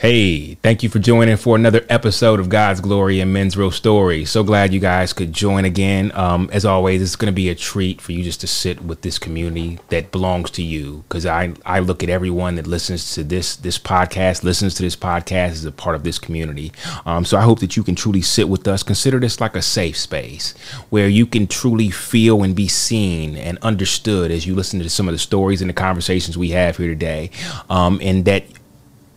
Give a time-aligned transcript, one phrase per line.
[0.00, 4.24] Hey, thank you for joining for another episode of God's Glory and Men's Real Story.
[4.24, 6.10] So glad you guys could join again.
[6.14, 9.02] Um, as always, it's going to be a treat for you just to sit with
[9.02, 11.04] this community that belongs to you.
[11.06, 14.96] Because I, I look at everyone that listens to this this podcast, listens to this
[14.96, 16.72] podcast as a part of this community.
[17.04, 18.82] Um, so I hope that you can truly sit with us.
[18.82, 20.54] Consider this like a safe space
[20.88, 25.08] where you can truly feel and be seen and understood as you listen to some
[25.08, 27.30] of the stories and the conversations we have here today,
[27.68, 28.44] um, and that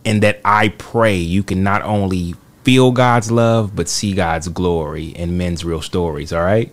[0.04, 5.06] and that I pray you can not only feel God's love, but see God's glory
[5.06, 6.32] in men's real stories.
[6.32, 6.72] All right.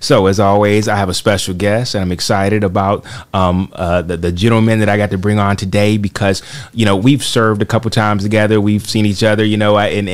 [0.00, 3.04] So, as always, I have a special guest, and I'm excited about
[3.34, 6.96] um, uh, the, the gentleman that I got to bring on today because, you know,
[6.96, 8.60] we've served a couple times together.
[8.60, 10.08] We've seen each other, you know, and,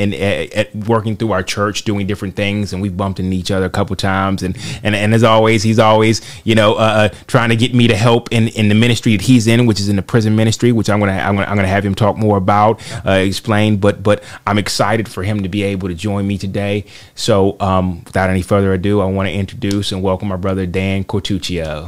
[0.87, 3.97] working through our church, doing different things, and we've bumped into each other a couple
[3.97, 4.43] times.
[4.43, 7.87] And, and, and as always, he's always, you know, uh, uh trying to get me
[7.89, 10.73] to help in, in the ministry that he's in, which is in the prison ministry,
[10.73, 13.77] which I'm gonna I'm gonna, I'm gonna have him talk more about, uh, explain.
[13.77, 16.85] But but I'm excited for him to be able to join me today.
[17.15, 21.03] So, um, without any further ado, I want to introduce and welcome my brother Dan
[21.05, 21.87] Quartuccio.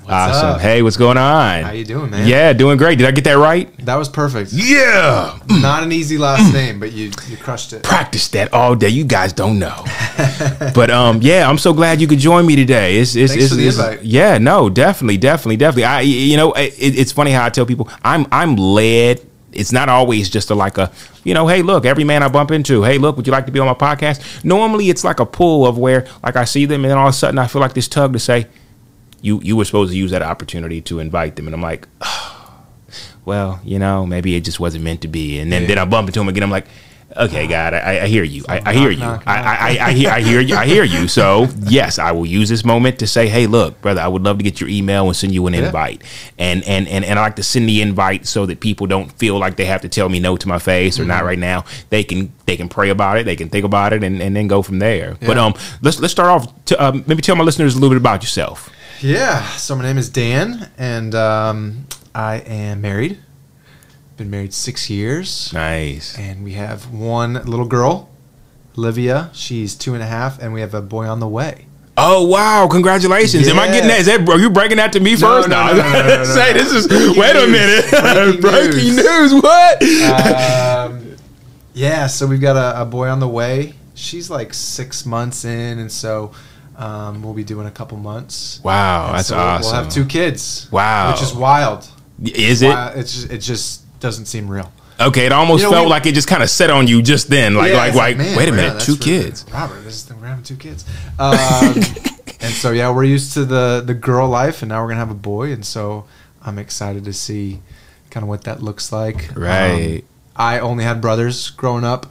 [0.00, 0.48] What's awesome.
[0.48, 0.60] up?
[0.60, 1.62] Hey, what's going on?
[1.62, 2.26] How you doing, man?
[2.26, 2.98] Yeah, doing great.
[2.98, 3.72] Did I get that right?
[3.86, 4.52] That was perfect.
[4.52, 5.38] Yeah.
[5.48, 7.84] Not an easy last name, but you you crushed it.
[7.84, 8.88] Practice that all day.
[8.88, 9.84] You guys don't know.
[10.74, 12.98] but um, yeah, I'm so glad you could join me today.
[12.98, 14.04] It's, it's, Thanks it's, for the it's- invite.
[14.04, 15.84] Yeah, no, definitely, definitely, definitely.
[15.84, 19.24] I, you know, it, it's funny how I tell people I'm I'm led.
[19.52, 20.90] It's not always just a like a,
[21.24, 23.52] you know, hey, look, every man I bump into, hey, look, would you like to
[23.52, 24.44] be on my podcast?
[24.44, 27.14] Normally, it's like a pull of where, like, I see them, and then all of
[27.14, 28.46] a sudden, I feel like this tug to say,
[29.20, 31.86] you you were supposed to use that opportunity to invite them, and I'm like,
[33.24, 35.38] well, you know, maybe it just wasn't meant to be.
[35.38, 36.42] And then, then I bump into them again.
[36.42, 36.66] I'm like,
[37.16, 38.44] okay, God, I, I hear you.
[38.48, 39.02] I, I hear you.
[39.04, 39.42] I, I,
[39.78, 40.56] I, I hear, I hear you.
[40.56, 41.08] I hear you.
[41.08, 44.38] So yes, I will use this moment to say, hey, look, brother, I would love
[44.38, 45.66] to get your email and send you an Yeah.
[45.66, 46.02] invite.
[46.38, 49.38] And, and, and, and I like to send the invite so that people don't feel
[49.38, 51.08] like they have to tell me no to my face or Mm-hmm.
[51.08, 51.64] not right now.
[51.90, 53.24] They can, they can pray about it.
[53.26, 55.16] They can think about it and, and then go from there.
[55.20, 57.98] But, um, let's, let's start off to, um, maybe tell my listeners a little bit
[57.98, 58.70] about yourself.
[59.00, 59.42] Yeah.
[59.56, 63.18] So my name is Dan, and um, I am married.
[64.22, 66.16] Been married six years, Nice.
[66.16, 68.08] and we have one little girl,
[68.78, 69.30] Olivia.
[69.32, 71.66] She's two and a half, and we have a boy on the way.
[71.96, 72.68] Oh wow!
[72.70, 73.48] Congratulations!
[73.48, 73.94] Am I getting that?
[73.94, 73.98] Yeah.
[73.98, 74.28] Is that?
[74.28, 75.48] Are you breaking that to me first?
[75.48, 76.86] no, no, no, no, no, no, Say this is.
[76.86, 77.90] Breaking wait a minute!
[78.40, 79.32] Breaking Breaking news.
[79.32, 79.42] news.
[79.42, 79.82] What?
[79.82, 81.16] Um,
[81.74, 82.06] yeah.
[82.06, 83.74] So we've got a, a boy on the way.
[83.94, 86.30] She's like six months in, and so
[86.76, 88.60] um, we'll be doing a couple months.
[88.62, 89.62] wow, And that's so awesome.
[89.72, 90.68] We'll have two kids.
[90.70, 91.10] Wow.
[91.10, 91.88] Which is wild.
[92.22, 92.98] Is it Wild.
[92.98, 94.70] It's just, it just doesn't seem real.
[95.00, 95.24] okay?
[95.26, 97.28] It almost You know, felt we- like it just kind of set on you just
[97.30, 97.54] then.
[97.54, 98.16] Like, Yeah, like, like.
[98.18, 99.46] man, wait a minute, two kids.
[99.52, 100.84] Robert, this is the, we're having two kids.
[101.18, 101.74] Um,
[102.40, 105.10] and so yeah, we're used to the the girl life, and now we're gonna have
[105.10, 106.04] a boy, and so
[106.44, 107.60] I'm excited to see
[108.10, 109.30] kind of what that looks like.
[109.34, 109.98] Right.
[109.98, 112.06] Um, I only had brothers growing up,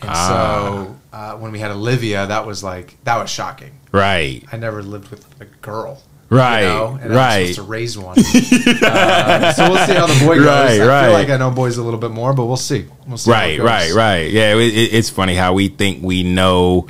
[0.00, 0.28] and Ah.
[0.28, 3.72] so uh, when we had Olivia, that was like that was shocking.
[3.92, 4.44] Right.
[4.52, 6.02] I never lived with a girl.
[6.30, 7.36] Right, You know, and right.
[7.38, 8.16] I'm supposed to raise one.
[8.82, 10.46] Uh, so we'll see how the boy goes.
[10.46, 11.04] Right, I right.
[11.04, 12.86] feel like I know boys a little bit more, but we'll see.
[13.06, 13.30] We'll see.
[13.30, 14.30] Right, right, right.
[14.30, 16.86] Yeah, it, it- it's funny how we think we know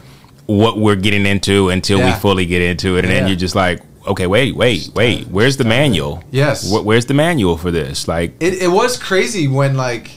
[0.47, 3.81] what we're getting into until we fully get into it, and then you're just like,
[4.07, 5.27] okay, wait, wait, wait.
[5.29, 6.25] Where's the manual?
[6.31, 6.71] Yes.
[6.71, 8.09] Where's the manual for this?
[8.09, 10.11] Like, It, it was crazy when like,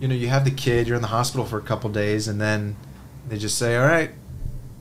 [0.00, 2.40] you know, you have the kid, you're in the hospital for a couple days, and
[2.40, 2.76] then
[3.28, 4.10] they just say, "All right,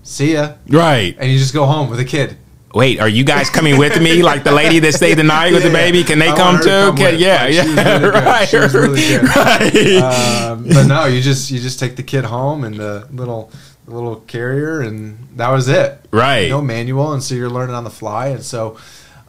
[0.03, 1.16] see ya," right.
[1.19, 2.38] and you just go home with a kid.
[2.73, 4.23] Wait, are you guys coming with me?
[4.23, 6.03] Like the lady that stayed the night with the Yeah, baby?
[6.03, 6.69] Can they come to too?
[6.69, 9.23] come Can, yeah, yeah, really right, really good.
[9.35, 9.97] right.
[9.97, 13.51] Um, but no, you just you just take the kid home and the little
[13.85, 15.99] the little carrier, and that was it.
[16.11, 16.49] Right.
[16.49, 18.77] No manual, and so you're learning on the fly, and so.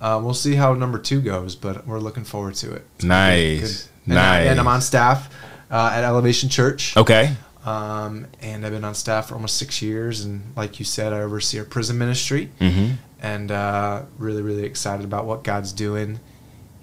[0.00, 2.84] Uh, we'll see how number two goes, but we're looking forward to it.
[3.04, 3.88] Nice.
[4.04, 5.32] And, I, and I'm on staff
[5.70, 6.96] uh, at Elevation Church.
[6.96, 7.36] okay.
[7.64, 11.20] Um, and I've been on staff for almost six years, and like you said, I
[11.20, 12.94] oversee our prison ministry, Mm-hmm.
[13.22, 16.20] And uh, really, really excited about what God's doing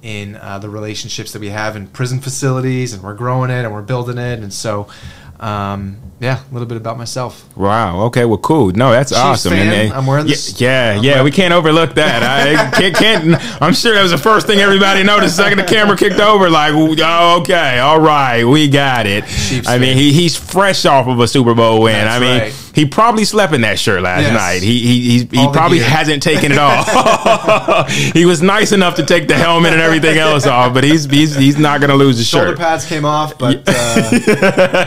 [0.01, 3.73] in uh, the relationships that we have in prison facilities, and we're growing it and
[3.73, 4.87] we're building it, and so,
[5.41, 7.45] um, yeah, a little bit about myself.
[7.57, 8.01] Wow.
[8.05, 8.23] Okay.
[8.25, 8.71] Well, cool.
[8.71, 9.51] No, that's Chiefs awesome.
[9.53, 9.69] fan.
[9.69, 11.15] then- I'm wearing yeah, this- Yeah, yeah.
[11.15, 12.23] rep- We can't overlook that.
[12.23, 13.61] I can't, can't.
[13.61, 15.37] I'm sure that was the first thing everybody noticed.
[15.37, 19.25] The second the camera kicked over, like, oh, okay, all right, we got it.
[19.25, 21.93] Chiefs I mean, he, he's fresh off of a Super Bowl win.
[21.93, 22.68] That's I mean, right.
[22.73, 24.33] He probably slept in that shirt last Yes.
[24.33, 24.63] night.
[24.63, 27.89] He he he's, he probably hasn't taken it off.
[28.13, 31.35] he was nice enough to take the helmet and everything else off, but he's he's,
[31.35, 32.57] he's not going to lose his Shoulder shirt.
[32.57, 34.85] Shoulder pads came off, but uh.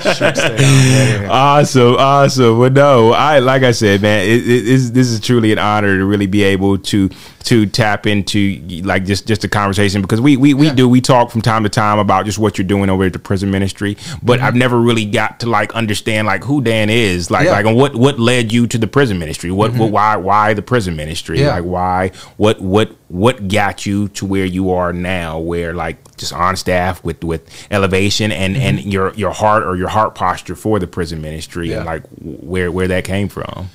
[1.31, 2.59] Awesome, awesome.
[2.59, 6.05] Well, no, I like I said, man, it, it, this is truly an honor to
[6.05, 7.09] really be able to
[7.45, 10.75] to tap into like just just a conversation because we we, we Yeah.
[10.75, 13.19] do we talk from time to time about just what you're doing over at the
[13.19, 17.45] prison ministry, but I've never really got to like understand like who Dan is, like
[17.47, 17.53] Yeah.
[17.53, 20.63] like and what what led you to the prison ministry, what, what why why the
[20.63, 21.51] prison ministry, Yeah.
[21.57, 26.33] like why what what what got you to where you are now, where like just
[26.33, 30.79] on staff with with elevation and and your your heart or your heart posture for
[30.79, 31.89] the prison ministry and Mm-hmm.
[31.89, 33.69] Like where where that came from.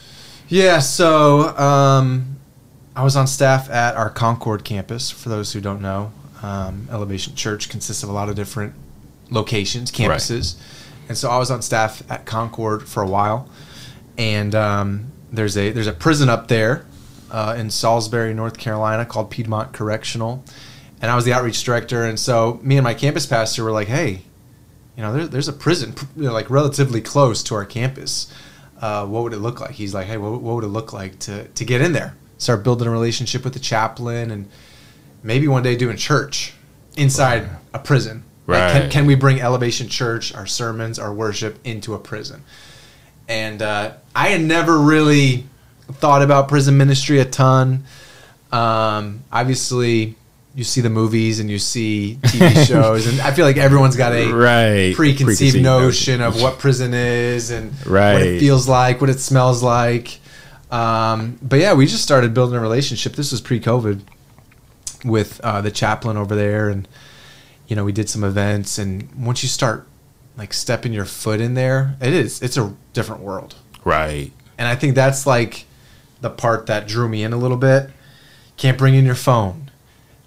[0.48, 2.37] Yeah, so um,
[2.98, 5.12] I was on staff at our Concord campus.
[5.12, 6.12] For those who don't know,
[6.42, 8.74] um, Elevation Church consists of a lot of different
[9.30, 10.56] locations, campuses,
[11.08, 13.50] and so I was on staff at Concord for a while.
[14.18, 16.88] And um, there's a there's a prison up there
[17.30, 20.44] uh, in Salisbury, North Carolina, called Piedmont Correctional,
[21.00, 22.04] and I was the outreach director.
[22.04, 24.24] And so me and my campus pastor were like, "Hey,
[24.96, 28.34] you know, there, there's a prison you know, like relatively close to our campus.
[28.82, 29.72] Uh, what would it look like?
[29.72, 32.16] He's like, hey, what, what would it look like to, to get in there?
[32.38, 34.48] Start building a relationship with the chaplain and
[35.24, 36.54] maybe one day doing church
[36.96, 38.24] inside a prison.
[38.48, 42.44] Like, can, can we bring Elevation Church, our sermons, our worship into a prison?
[43.28, 45.46] And uh, I had never really
[45.94, 47.84] thought about prison ministry a ton.
[48.52, 50.16] Um, obviously,
[50.56, 54.14] you see the movies and you see TV shows, and I feel like everyone's got
[54.14, 54.96] a Right.
[54.96, 57.74] preconceived, Preconceived notion of what prison is and
[58.14, 60.20] what it feels like, what it smells like.
[60.72, 63.14] Um, but yeah, we just started building a relationship.
[63.14, 64.02] This was pre-COVID
[65.06, 66.88] with uh, the chaplain over there, and
[67.68, 68.78] you know we did some events.
[68.78, 69.88] And once you start
[70.38, 73.56] like stepping your foot in there, it is it's a different world.
[73.84, 74.32] Right.
[74.58, 75.66] And I think that's like
[76.22, 77.90] the part that drew me in a little bit.
[78.58, 79.72] Can't bring in your phone.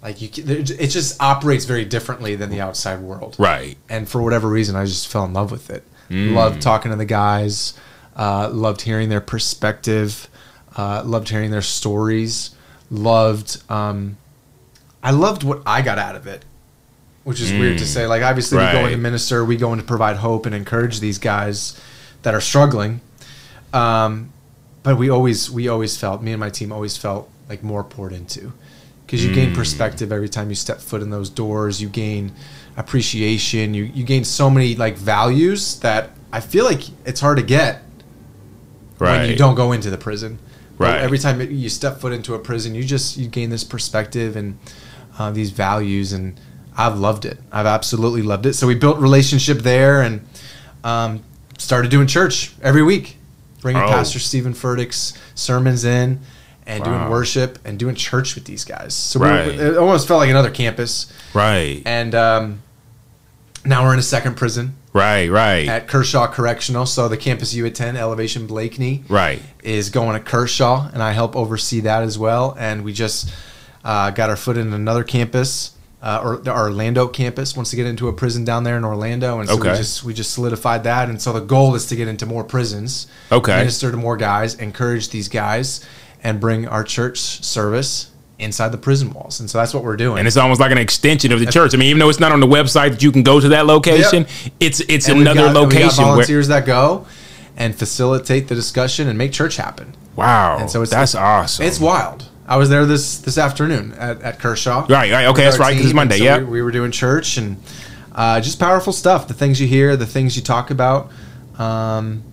[0.01, 3.77] Like you, it just operates very differently than the outside world Right.
[3.87, 5.83] and for whatever reason, I just fell in love with it.
[6.09, 6.33] Mm.
[6.33, 7.75] Loved talking to the guys.
[8.15, 10.27] Uh, loved hearing their perspective.
[10.75, 12.51] Uh, loved hearing their stories.
[12.89, 13.61] Loved.
[13.69, 14.17] Um,
[15.03, 16.45] I loved what I got out of it,
[17.23, 18.05] which is weird to say.
[18.07, 18.91] Like obviously, we go in Mm.
[18.91, 19.45] To minister.
[19.45, 21.79] We go in to provide hope and encourage these guys
[22.23, 23.01] that are struggling.
[23.73, 24.31] Um,
[24.83, 28.13] but we always we always felt me and my team always felt like more poured
[28.13, 28.51] into
[29.05, 29.35] because you Mm.
[29.35, 32.31] gain perspective every time you step foot in those doors you gain
[32.77, 37.43] appreciation you you gain so many like values that i feel like it's hard to
[37.43, 37.81] get
[39.01, 39.19] Right.
[39.21, 40.39] when you don't go into the prison.
[40.77, 44.35] But every time you step foot into a prison you just you gain this perspective
[44.35, 44.57] and
[45.19, 46.39] uh, these values and
[46.77, 47.37] i've loved it.
[47.51, 48.53] I've absolutely loved it.
[48.53, 50.21] So we built relationship there and
[50.83, 51.23] um,
[51.57, 53.17] started doing church every week.
[53.61, 53.87] Bringing Oh.
[53.89, 56.19] pastor steven furtick's sermons in
[56.65, 58.93] and doing worship and doing church with these guys.
[58.95, 59.47] So Right.
[59.47, 61.11] we, it almost felt like another campus.
[61.33, 61.83] Right.
[61.85, 62.61] and um,
[63.65, 65.29] now we're in a second prison Right.
[65.29, 65.67] Right.
[65.69, 66.85] at Kershaw Correctional.
[66.85, 69.41] So the campus you attend, Elevation Blakeney, Right.
[69.63, 72.55] is going to Kershaw, and I help oversee that as well.
[72.59, 73.33] And we just
[73.85, 75.71] uh, got our foot in another campus,
[76.03, 77.55] uh, or the Orlando campus.
[77.55, 80.13] Wants to get into a prison down there in Orlando, and so we just we
[80.13, 81.09] just solidified that.
[81.09, 83.55] And so the goal is to get into more prisons, Okay.
[83.57, 85.79] minister to more guys, encourage these guys,
[86.23, 88.10] and bring our church service
[88.41, 89.39] inside the prison walls.
[89.39, 90.19] And so that's what we're doing.
[90.19, 91.73] And it's almost like an extension of the church.
[91.73, 93.65] I mean, even though it's not on the website that you can go to that
[93.65, 94.25] location,
[94.59, 97.05] it's it's And another got- and we location where volunteers that go
[97.57, 99.95] and facilitate the discussion and make church happen.
[100.15, 100.57] wow.
[100.59, 101.65] And so it's that's awesome.
[101.65, 102.27] It's wild.
[102.47, 104.81] I was there this this afternoon at, at Kershaw.
[104.89, 105.67] Right, right, okay, that's right.
[105.67, 106.37] right, 'cause it's Monday, and yeah.
[106.39, 107.55] we, we were doing church and
[108.13, 109.27] uh, just powerful stuff.
[109.29, 111.09] The things you hear, the things you talk about.
[111.57, 112.23] Um,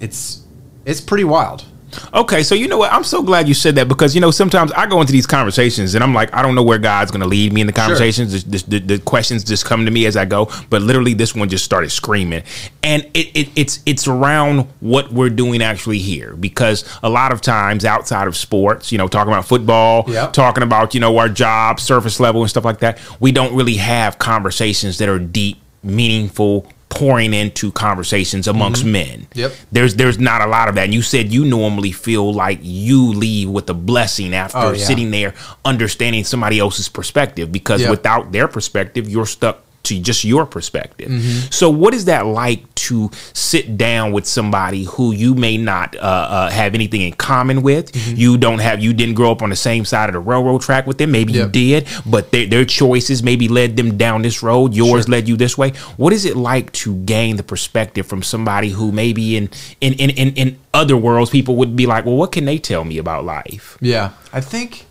[0.00, 0.42] it's
[0.84, 1.64] it's pretty wild.
[2.12, 2.92] Okay, so you know what?
[2.92, 5.94] I'm so glad you said that because you know sometimes I go into these conversations
[5.94, 8.44] and I'm like, I don't know where God's going to lead me in the conversations.
[8.44, 11.48] The, the, the questions just come to me as I go, but literally this one
[11.48, 12.42] just started screaming,
[12.82, 17.40] and it, it it's it's around what we're doing actually here because a lot of
[17.40, 20.32] times outside of sports, you know, talking about football, Yep.
[20.32, 23.76] talking about you know our job, surface level, and stuff like that, we don't really
[23.76, 26.66] have conversations that are deep, meaningful.
[26.94, 28.92] Pouring into conversations amongst mm-hmm.
[28.92, 29.26] men.
[29.34, 29.52] Yep.
[29.72, 30.84] There's there's not a lot of that.
[30.84, 34.84] And you said you normally feel like you leave with a blessing after Oh, yeah.
[34.84, 35.34] sitting there
[35.64, 37.90] understanding somebody else's perspective because Yep.
[37.90, 41.08] without their perspective, you're stuck to just your perspective.
[41.08, 41.50] Mm-hmm.
[41.50, 45.98] So what is that like to sit down with somebody who you may not uh,
[46.00, 47.92] uh, have anything in common with?
[47.92, 48.16] Mm-hmm.
[48.16, 50.86] You don't have you didn't grow up on the same side of the railroad track
[50.86, 51.12] with them.
[51.12, 54.74] Maybe you did, but their, their choices maybe led them down this road.
[54.74, 55.12] Yours Sure.
[55.12, 55.70] led you this way.
[55.96, 59.50] What is it like to gain the perspective from somebody who maybe in
[59.80, 62.84] in in in, in other worlds people would be like, well, what can they tell
[62.84, 63.76] me about life?
[63.80, 64.86] Yeah, I think,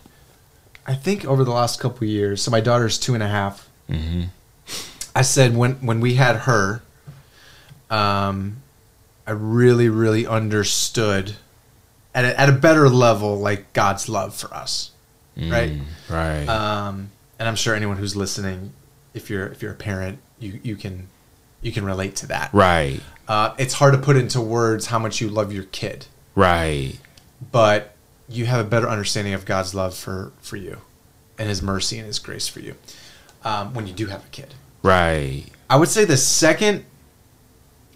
[0.86, 2.42] I think over the last couple of years.
[2.42, 3.68] So my daughter's two and a half.
[5.14, 6.82] I said when when we had her,
[7.90, 8.56] um,
[9.26, 11.34] I really really understood
[12.14, 14.90] at a, at a better level like God's love for us.
[15.36, 15.72] right?
[16.08, 16.46] Right.
[16.46, 18.72] Um, and I'm sure anyone who's listening,
[19.14, 21.08] if you're if you're a parent, you you can
[21.62, 22.50] you can relate to that.
[22.52, 23.00] right.
[23.26, 26.04] Uh, it's hard to put into words how much you love your kid,
[26.34, 26.98] Right.
[27.52, 27.94] but
[28.28, 30.78] you have a better understanding of God's love for for you,
[31.38, 32.74] and His mercy and His grace for you
[33.42, 34.52] um, when you do have a kid.
[34.84, 35.46] Right.
[35.68, 36.84] I would say the second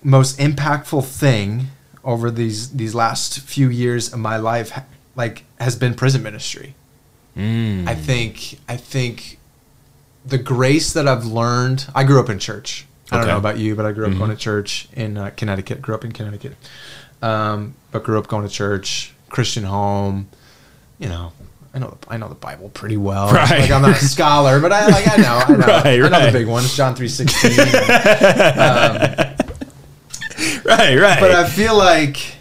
[0.02, 1.66] most impactful thing
[2.02, 4.72] over these these last few years of my life,
[5.14, 6.74] like, has been prison ministry.
[7.36, 7.86] Mm.
[7.86, 9.38] I think I think
[10.24, 11.86] the grace that I've learned.
[11.94, 12.86] I grew up in church.
[13.10, 15.80] I don't know about you, but I grew up going to church in uh, Connecticut.
[15.80, 16.56] Grew up in Connecticut,
[17.22, 20.28] um, but grew up going to church, Christian home.
[20.98, 21.32] You know,
[21.78, 23.32] I know I know the Bible pretty well.
[23.32, 23.60] Right.
[23.60, 26.08] Like I'm not a scholar, but I like I know I know Right, I know
[26.10, 26.32] right.
[26.32, 27.52] the big ones, John three sixteen.
[30.64, 30.96] Right.
[30.96, 31.20] Right.
[31.20, 32.34] But I feel like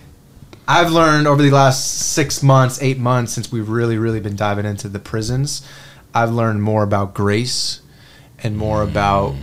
[0.67, 4.65] I've learned over the last six months, eight months, since we've really, really been diving
[4.65, 5.65] into the prisons,
[6.13, 7.81] I've learned more about grace
[8.43, 9.35] and more about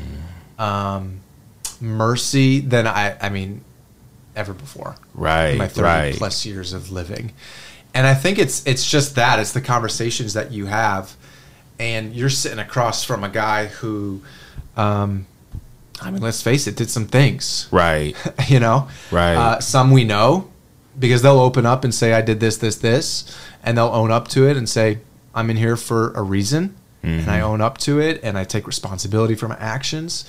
[0.59, 1.21] um,
[1.81, 3.63] mercy than I, I mean,
[4.37, 4.97] ever before.
[5.15, 5.51] right.
[5.53, 6.15] In my 30 right.
[6.15, 7.33] plus years of living.
[7.95, 9.39] And I think it's it's just that.
[9.39, 11.17] It's the conversations that you have.
[11.79, 14.23] And you're sitting across from a guy who,
[14.77, 15.27] um,
[16.01, 18.17] I mean, let's face it, did some things Right.
[18.49, 19.35] you know Right.
[19.35, 20.51] uh, some we know
[20.99, 24.29] because they'll open up and say i did this this this and they'll own up
[24.29, 24.99] to it and say
[25.35, 26.73] i'm in here for a reason
[27.03, 30.25] and i own up to it and i take responsibility for my actions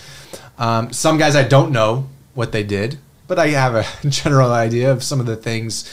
[0.57, 4.91] um, some guys i don't know what they did but i have a general idea
[4.91, 5.87] of some of the things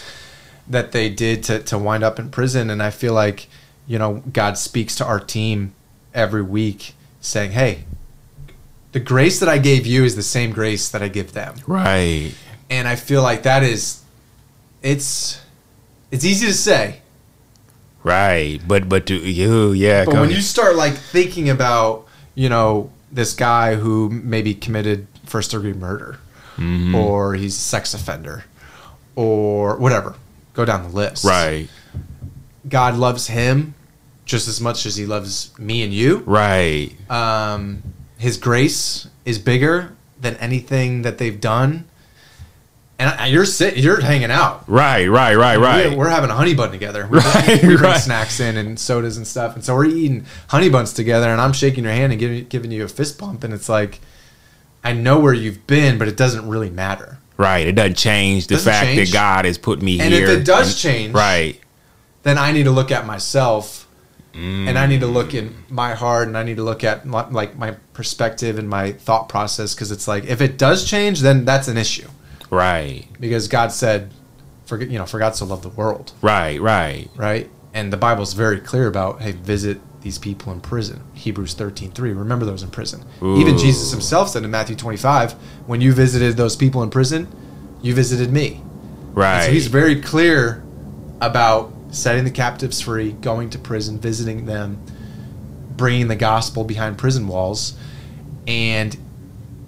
[0.72, 3.46] that they did to, to wind up in prison and i feel like
[3.86, 5.72] you know god speaks to our team
[6.14, 7.84] every week saying hey
[8.92, 12.32] the grace that i gave you is the same grace that i give them Right.
[12.70, 14.02] and I feel like that is
[14.82, 15.40] it's
[16.10, 17.00] it's easy to say,
[18.04, 18.58] Right.
[18.66, 20.04] But but to you, yeah.
[20.04, 20.34] but when ahead.
[20.36, 26.18] you start like thinking about you know this guy who maybe committed first degree murder,
[26.56, 26.94] Mm-hmm.
[26.94, 28.44] or he's a sex offender,
[29.16, 30.16] or whatever,
[30.54, 31.25] go down the list.
[31.25, 31.68] right.
[32.68, 33.75] God loves him
[34.25, 36.18] just as much as he loves me and you.
[36.18, 36.92] Right.
[37.11, 37.82] Um,
[38.18, 41.88] his grace is bigger than anything that they've done.
[42.99, 44.62] And you're sitting, you're hanging out.
[44.68, 45.09] Right.
[45.09, 45.35] Right.
[45.35, 45.56] Right.
[45.56, 45.90] Right.
[45.90, 47.09] We're, we're having a honey bun together.
[47.11, 48.00] We, Right, we bring right.
[48.00, 51.28] snacks in and sodas and stuff, and so we're eating honey buns together.
[51.28, 53.99] And I'm shaking your hand and giving giving you a fist bump, and it's like,
[54.85, 57.18] I know where you've been, but it doesn't really matter.
[57.42, 57.66] Right.
[57.66, 59.11] It doesn't change the Doesn't fact change.
[59.11, 60.22] that God has put me And here.
[60.25, 61.58] And if it does change, Right.
[62.22, 63.87] then I need to look at myself,
[64.34, 64.68] Mm.
[64.68, 67.28] and I need to look in my heart, and I need to look at my,
[67.28, 71.44] like my perspective and my thought process, because it's like if it does change, then
[71.44, 72.08] that's an issue,
[72.49, 73.04] Right.
[73.20, 74.11] because God said,
[74.64, 76.58] "For you know, for God so loved the world." Right.
[76.61, 77.11] Right.
[77.16, 77.50] right?
[77.75, 81.00] And the Bible's very clear about hey, visit these people in prison.
[81.14, 82.12] Hebrews 13:3.
[82.12, 83.04] Remember those in prison.
[83.23, 85.32] Even Jesus himself said in Matthew 25,
[85.66, 87.28] when you visited those people in prison,
[87.80, 88.61] you visited me.
[88.62, 89.47] And Right.
[89.47, 90.62] So he's very clear
[91.21, 94.78] about setting the captives free, going to prison, visiting them,
[95.76, 97.75] bringing the gospel behind prison walls.
[98.47, 98.97] And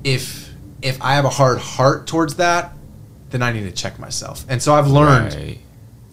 [0.03, 0.51] if
[0.83, 2.77] if I have a hard heart towards that,
[3.31, 4.45] then I need to check myself.
[4.49, 5.59] And so I've learned Right.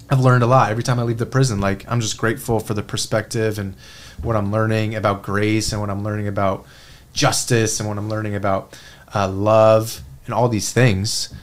[0.10, 1.60] I've learned a lot every time I leave the prison.
[1.62, 3.75] Like I'm just grateful for the perspective and
[4.22, 6.66] what I'm learning about grace and what I'm learning about
[7.13, 8.78] justice and what I'm learning about
[9.13, 11.34] uh, love and all these things.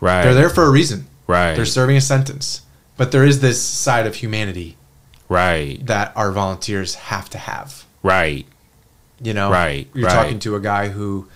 [0.00, 0.24] Right.
[0.24, 1.06] They're there for a reason.
[1.26, 1.54] Right.
[1.54, 2.62] They're serving a sentence,
[2.96, 4.76] but there is this side of humanity
[5.28, 5.78] Right.
[5.86, 7.84] that our volunteers have to have.
[8.02, 8.46] Right.
[9.20, 10.14] You know, Right, You're right.
[10.14, 11.28] talking to a guy who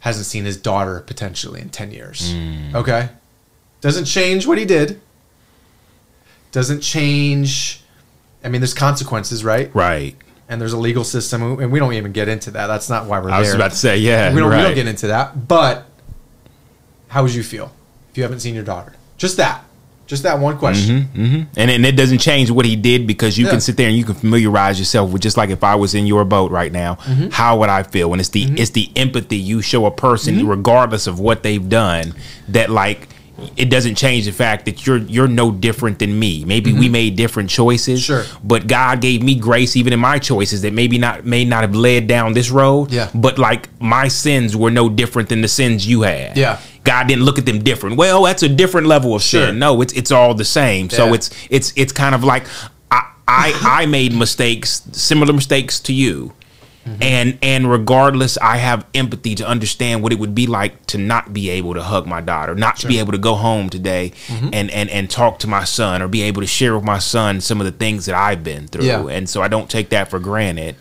[0.00, 2.32] hasn't seen his daughter potentially in ten years.
[2.32, 2.74] Mm.
[2.74, 3.10] Okay,
[3.80, 5.00] doesn't change what he did.
[6.52, 7.82] Doesn't change.
[8.42, 9.70] I mean, there's consequences, right?
[9.74, 10.16] Right.
[10.50, 12.66] And there's a legal system, and we don't even get into that.
[12.66, 14.34] That's not why we're I was about to say, yeah.
[14.34, 14.56] we don't, right.
[14.58, 15.46] we don't get into that.
[15.48, 15.86] But
[17.08, 17.72] how would you feel
[18.10, 18.94] if you haven't seen your daughter?
[19.16, 19.64] Just that.
[20.06, 21.02] Just that one question.
[21.04, 23.52] hmm And and it doesn't change what he did because you Yeah.
[23.52, 26.04] can sit there and you can familiarize yourself with just like if I was in
[26.04, 27.28] your boat right now, Mm-hmm.
[27.30, 28.10] how would I feel?
[28.12, 30.48] And it's the it's the empathy you show a person Mm-hmm.
[30.48, 32.14] regardless of what they've done
[32.48, 33.06] that like
[33.56, 36.44] it doesn't change the fact that you're you're no different than me.
[36.44, 38.28] Maybe we made different choices, Mm-hmm.
[38.28, 38.38] Sure.
[38.44, 41.74] but God gave me grace even in my choices that maybe not may not have
[41.74, 42.90] led down this road.
[42.92, 43.10] Yeah.
[43.14, 46.36] But like my sins were no different than the sins you had.
[46.36, 46.60] Yeah.
[46.84, 47.96] God didn't look at them different.
[47.96, 49.46] Well, that's a different level of Sure.
[49.48, 49.58] sin.
[49.58, 50.88] No, it's it's all the same.
[50.90, 52.44] So it's it's it's kind of like
[52.90, 56.32] I I, I made mistakes, similar mistakes to you,
[57.00, 61.32] And and regardless, I have empathy to understand what it would be like to not
[61.32, 64.70] be able to hug my daughter, not to be able to go home today and,
[64.70, 67.60] and and talk to my son or be able to share with my son some
[67.60, 68.86] of the things that I've been through.
[68.86, 69.06] Yeah.
[69.06, 70.76] And so I don't take that for granted.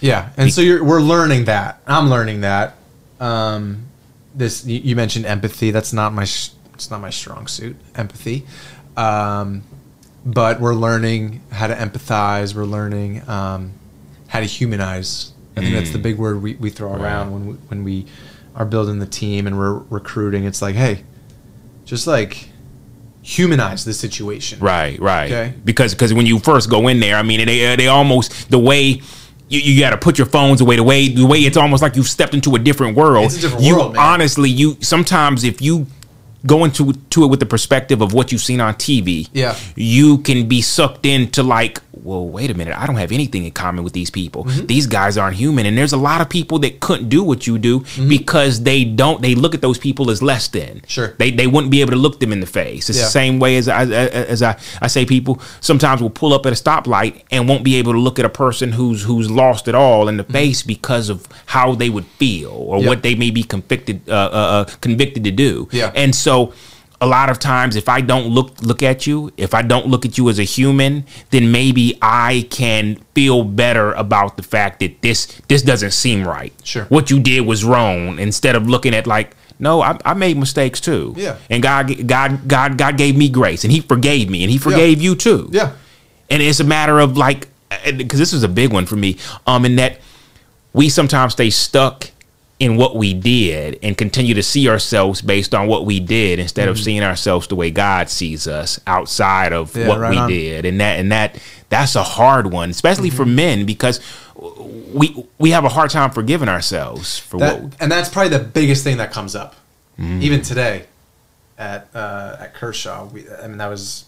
[0.00, 1.80] Yeah, and so you're we're learning that.
[1.86, 2.74] I'm learning that.
[3.20, 3.86] Um,
[4.34, 5.70] this you, you mentioned empathy.
[5.70, 7.76] That's not my sh- it's not my strong suit.
[7.94, 8.44] Empathy,
[8.96, 9.62] um,
[10.24, 12.54] but we're learning how to empathize.
[12.54, 13.74] We're learning um,
[14.28, 15.31] how to humanize.
[15.56, 16.02] I think that's the mm.
[16.02, 18.06] big word we, we throw around when we, when we
[18.54, 20.44] are building the team and we're recruiting.
[20.44, 21.04] It's like, hey,
[21.84, 22.48] just like
[23.22, 24.58] humanize the situation.
[24.60, 25.30] Right, right.
[25.30, 25.54] Okay.
[25.64, 29.02] Because because when you first go in there, I mean, they they almost the way.
[29.48, 30.76] You, you got to put your phones away.
[30.76, 33.26] The way the way it's almost like you've stepped into a different world.
[33.26, 34.02] It's a different you world, man.
[34.02, 35.86] honestly, you sometimes if you
[36.46, 39.56] go into to it with the perspective of what you've seen on TV, Yeah.
[39.76, 43.52] you can be sucked into like, well, wait a minute, I don't have anything in
[43.52, 44.44] common with these people.
[44.44, 44.66] Mm-hmm.
[44.66, 47.58] These guys aren't human, and there's a lot of people that couldn't do what you
[47.58, 48.08] do Mm-hmm.
[48.08, 49.22] because they don't.
[49.22, 50.82] They look at those people as less than.
[50.86, 51.14] Sure.
[51.18, 52.88] They they wouldn't be able to look them in the face.
[52.90, 53.04] It's Yeah.
[53.04, 56.52] the same way as I, as I, I say people sometimes will pull up at
[56.52, 59.74] a stoplight and won't be able to look at a person who's who's lost it
[59.74, 62.88] all in the face because of how they would feel or Mm-hmm.
[62.88, 65.68] What they may be convicted uh, uh, uh, convicted to do.
[65.72, 65.92] Yeah.
[65.94, 66.52] And so
[67.02, 70.06] a lot of times if I don't look look at you, if I don't look
[70.06, 75.02] at you as a human, then maybe I can feel better about the fact that
[75.02, 76.52] this this doesn't seem right.
[76.62, 76.84] Sure.
[76.84, 80.80] What you did was wrong instead of looking at like no, I, I made mistakes
[80.80, 81.14] too.
[81.16, 81.36] Yeah.
[81.48, 85.00] And God, God, God, God gave me grace, and He forgave me, and He forgave
[85.00, 85.48] you too.
[85.52, 85.74] Yeah.
[86.30, 87.48] And it's a matter of like,
[87.84, 89.18] because this was a big one for me.
[89.46, 89.98] Um, in that
[90.72, 92.10] we sometimes stay stuck
[92.62, 96.68] in what we did and continue to see ourselves based on what we did instead
[96.68, 99.80] of seeing ourselves the way God sees us outside of Mm-hmm.
[99.80, 100.28] Yeah, what right we on.
[100.28, 100.64] did.
[100.64, 101.38] And that and that
[101.70, 103.34] that's a hard one, especially for Mm-hmm.
[103.36, 104.00] men because
[104.94, 108.44] we we have a hard time forgiving ourselves for That, what and that's probably the
[108.44, 109.54] biggest thing that comes up,
[109.98, 110.22] Mm-hmm.
[110.22, 110.86] even today,
[111.58, 113.06] at uh, at Kershaw.
[113.06, 114.06] We, I mean, that was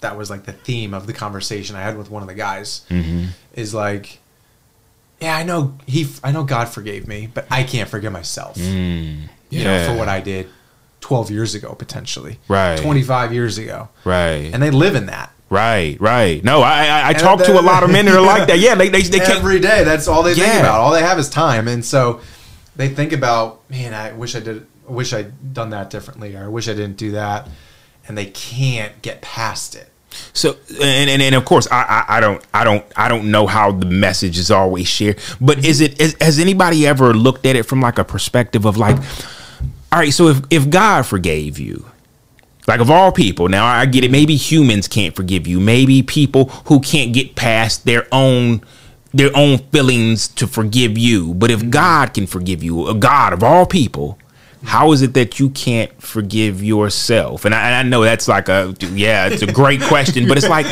[0.00, 2.82] that was like the theme of the conversation I had with one of the guys.
[2.90, 3.26] Mm-hmm.
[3.54, 4.19] Is like,
[5.20, 8.56] yeah, I know he, I know God forgave me, but I can't forgive myself.
[8.56, 10.48] Mm, you know, for what I did
[11.00, 12.78] twelve years ago, potentially, Right.
[12.78, 14.50] twenty five years ago, right.
[14.52, 15.32] and they live in that.
[15.50, 16.42] Right, right.
[16.44, 18.60] No, I I, I talk to a lot of men that are like that.
[18.60, 19.30] Yeah, they they, they can't.
[19.38, 19.82] every day.
[19.84, 20.80] That's all they think about.
[20.80, 22.20] All they have is time, and so
[22.76, 24.66] they think about, man, I wish I did.
[24.88, 27.48] I wish I'd done that differently, or I wish I didn't do that,
[28.06, 29.89] and they can't get past it.
[30.32, 33.46] So and, and and of course I, I I don't I don't I don't know
[33.46, 35.18] how the message is always shared.
[35.40, 38.76] But is it is, has anybody ever looked at it from like a perspective of
[38.76, 38.96] like,
[39.92, 41.86] all right, so if if God forgave you.
[42.66, 44.10] Like of all people, now I get it.
[44.12, 45.58] Maybe humans can't forgive you.
[45.58, 48.62] Maybe people who can't get past their own
[49.12, 51.34] their own feelings to forgive you.
[51.34, 54.18] But if God can forgive you, a God of all people,
[54.64, 57.44] how is it that you can't forgive yourself?
[57.44, 60.48] And I, and I know that's like a yeah, it's a great question, but it's
[60.48, 60.66] like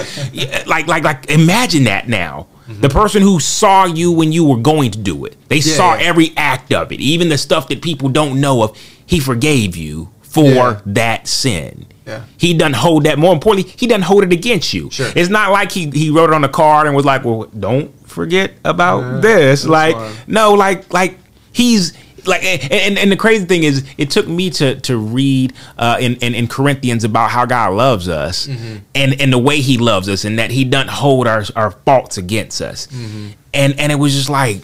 [0.66, 2.46] like like like imagine that now.
[2.68, 2.82] Mm-hmm.
[2.82, 5.94] The person who saw you when you were going to do it, they Yeah, saw
[5.96, 6.02] yeah.
[6.04, 8.76] every act of it, even the stuff that people don't know of.
[9.06, 10.80] He forgave you for Yeah.
[10.84, 11.86] that sin.
[12.06, 12.24] Yeah.
[12.36, 13.18] He doesn't hold that.
[13.18, 14.90] More importantly, he doesn't hold it against you.
[14.90, 15.10] Sure.
[15.16, 17.90] It's not like he he wrote it on a card and was like, "Well, don't
[18.06, 20.14] forget about Yeah, this." Like, fine.
[20.26, 21.18] no, like like
[21.52, 21.94] he's
[22.28, 26.16] like, and, and the crazy thing is, it took me to to read uh, in,
[26.16, 28.76] in in Corinthians about how God loves us Mm-hmm.
[28.94, 32.18] and and the way He loves us, and that He doesn't hold our our faults
[32.18, 32.86] against us.
[32.88, 33.28] Mm-hmm.
[33.54, 34.62] And and it was just like,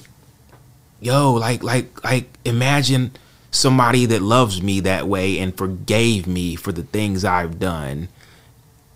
[1.00, 3.12] yo, like like like imagine
[3.50, 8.08] somebody that loves me that way and forgave me for the things I've done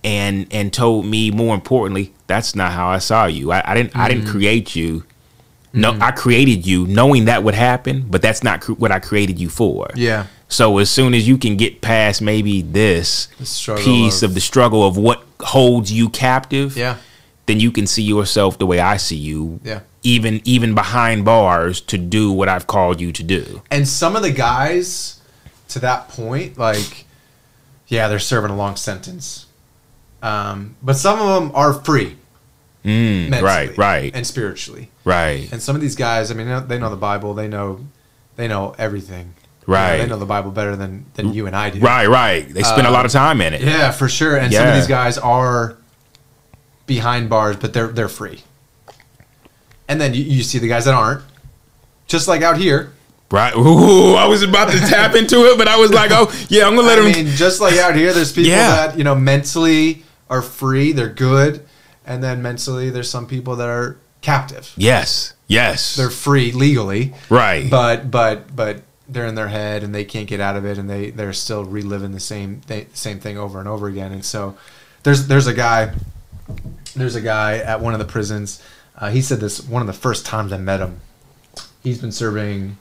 [0.03, 3.97] and and told me more importantly that's not how I saw you I, I didn't
[3.97, 5.05] I didn't create you
[5.73, 9.39] no I created you knowing that would happen but that's not cr- what I created
[9.39, 10.27] you for Yeah.
[10.49, 14.87] so as soon as you can get past maybe this piece of- of the struggle
[14.87, 16.97] of what holds you captive Yeah.
[17.47, 19.81] then you can see yourself the way I see you Yeah.
[20.03, 24.23] even even behind bars to do what I've called you to do And some of
[24.23, 25.17] the guys
[25.69, 27.05] to that point, like,
[27.89, 29.45] yeah, they're serving a long sentence.
[30.23, 32.17] Um, but some of them are free.
[32.85, 34.91] Mm, mentally right right And spiritually.
[35.05, 37.35] right And some of these guys, I mean, they know the Bible.
[37.35, 37.87] They know,
[38.37, 39.35] they know everything.
[39.67, 39.97] You know, Right.
[39.99, 41.81] they know the Bible better than, than you and I do.
[41.81, 44.37] right right they spend a lot of time in it Uh, Yeah, for sure.
[44.37, 45.77] And some of these guys are
[46.87, 48.41] behind bars, but they're they're free.
[49.89, 51.23] And then you, you see the guys that aren't,
[52.07, 52.93] just like out here.
[53.31, 53.55] Right.
[53.55, 56.75] Ooh, I was about to tap into it, but I was like, oh, yeah, I'm
[56.77, 57.27] going to let I him.
[57.27, 58.87] mean, just like out here, there's people Yeah.
[58.87, 61.65] that you know mentally are free, they're good,
[62.09, 64.73] and then mentally there's some people that are captive.
[64.77, 65.35] Yes.
[65.47, 65.95] Yes.
[65.95, 67.71] They're free legally, right.
[67.71, 70.91] but but but they're in their head and they can't get out of it, and
[70.91, 74.13] they they're still reliving the same th- same thing over and over again.
[74.13, 74.57] And so
[75.03, 75.95] there's there's a guy
[76.97, 78.63] there's a guy at one of the prisons.
[78.97, 81.01] Uh, he said this one of the first times I met him.
[81.83, 82.77] He's been serving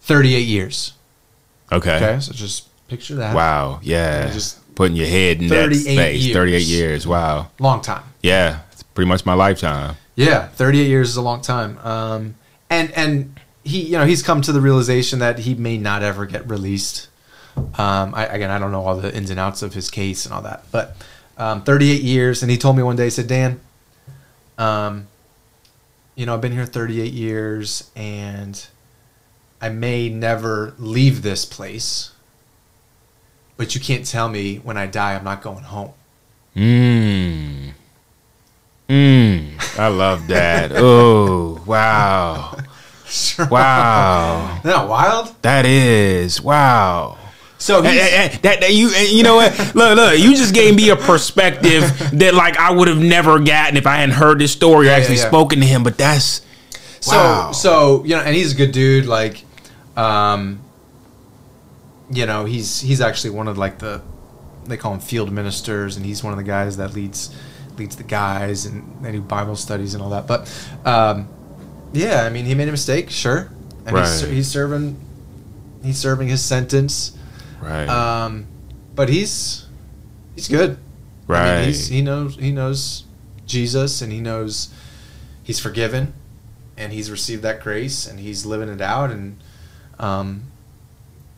[0.00, 0.94] 38 years.
[1.70, 1.96] okay.
[1.96, 3.34] Okay, so just picture that.
[3.34, 3.80] Wow.
[3.82, 4.26] Yeah.
[4.26, 6.22] Yeah, just putting your head in that space.
[6.22, 6.36] years.
[6.36, 7.06] 38 years.
[7.06, 7.50] Wow.
[7.58, 8.04] Long time.
[8.22, 8.60] Yeah.
[8.72, 9.96] It's pretty much my lifetime.
[10.14, 11.78] Yeah, 38 years is a long time.
[11.78, 12.34] Um,
[12.68, 16.26] and and he, you know, he's come to the realization that he may not ever
[16.26, 17.08] get released.
[17.56, 20.34] Um, I, again, I don't know all the ins and outs of his case and
[20.34, 20.96] all that, but
[21.36, 22.42] um, 38 years.
[22.42, 23.60] And he told me one day, he said, Dan,
[24.58, 25.06] um,
[26.14, 28.66] you know, I've been here 38 years, and
[29.60, 32.10] I may never leave this place.
[33.56, 35.92] But you can't tell me when I die I'm not going home.
[36.56, 37.72] Mmm.
[38.88, 39.78] Mmm.
[39.78, 40.72] I love that.
[40.74, 42.56] oh, wow.
[43.06, 43.46] Sure.
[43.46, 44.56] Wow.
[44.58, 45.34] Isn't that wild?
[45.42, 46.40] That is.
[46.40, 47.18] Wow.
[47.58, 49.56] So he's, hey, hey, that, that you and you know what?
[49.76, 51.82] look, look, you just gave me a perspective
[52.14, 54.96] that like I would have never gotten if I hadn't heard this story or Yeah,
[54.96, 55.28] actually yeah, yeah.
[55.28, 55.84] spoken to him.
[55.84, 56.42] But that's
[57.00, 57.52] So wow.
[57.52, 59.06] so you know, and he's a good dude.
[59.06, 59.44] Like,
[59.96, 60.58] um,
[62.12, 64.02] you know, he's he's actually one of like the
[64.66, 67.34] they call him field ministers, and he's one of the guys that leads
[67.78, 70.26] leads the guys and they do Bible studies and all that.
[70.26, 70.40] But
[70.84, 71.28] um,
[71.92, 73.50] yeah, I mean, he made a mistake, sure,
[73.86, 74.32] and he's, Right.
[74.32, 74.96] he's serving
[75.82, 77.16] he's serving his sentence.
[77.60, 78.46] right, Um,
[78.94, 79.66] but he's
[80.34, 80.76] he's good.
[81.28, 83.04] I right, mean, he's, he knows he knows
[83.46, 84.68] Jesus and he knows
[85.42, 86.12] he's forgiven
[86.76, 89.38] and he's received that grace and he's living it out and
[89.98, 90.42] um,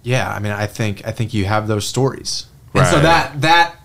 [0.05, 3.77] yeah, I mean, I think I think you have those stories, and so that that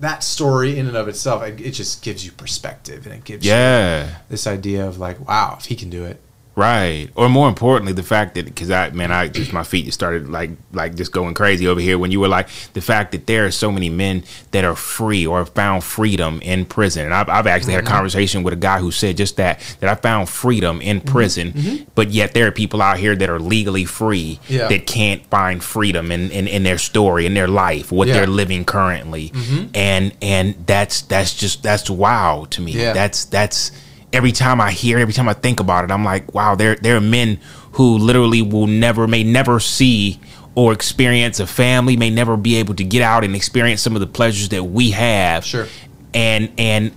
[0.00, 3.46] that story in and of itself, it, it just gives you perspective and it gives
[3.46, 6.20] you yeah, this idea of like, wow, if he can do it,
[6.56, 7.08] right.
[7.14, 10.28] Or more importantly, the fact that because I man, I just my feet just started
[10.28, 13.46] like like just going crazy over here when you were like the fact that there
[13.46, 17.04] are so many men that are free or have found freedom in prison.
[17.04, 17.94] And I've, I've actually had a mm-hmm.
[17.94, 21.08] conversation with a guy who said just that that I found freedom in mm-hmm.
[21.08, 21.84] prison, mm-hmm.
[21.94, 24.68] but yet there are people out here that are legally free Yeah.
[24.68, 28.14] that can't find freedom in, in, in their story in their life what Yeah.
[28.14, 29.32] they're living currently
[29.74, 32.92] and and that's that's just that's wow to me Yeah.
[32.92, 33.70] that's that's
[34.16, 36.74] every time i hear it, every time i think about it i'm like wow there
[36.76, 37.38] there are men
[37.72, 40.18] who literally will never may never see
[40.54, 44.00] or experience a family may never be able to get out and experience some of
[44.00, 45.66] the pleasures that we have Sure.
[46.14, 46.92] and and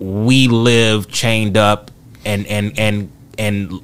[0.00, 1.90] we live chained up
[2.24, 3.80] and and and and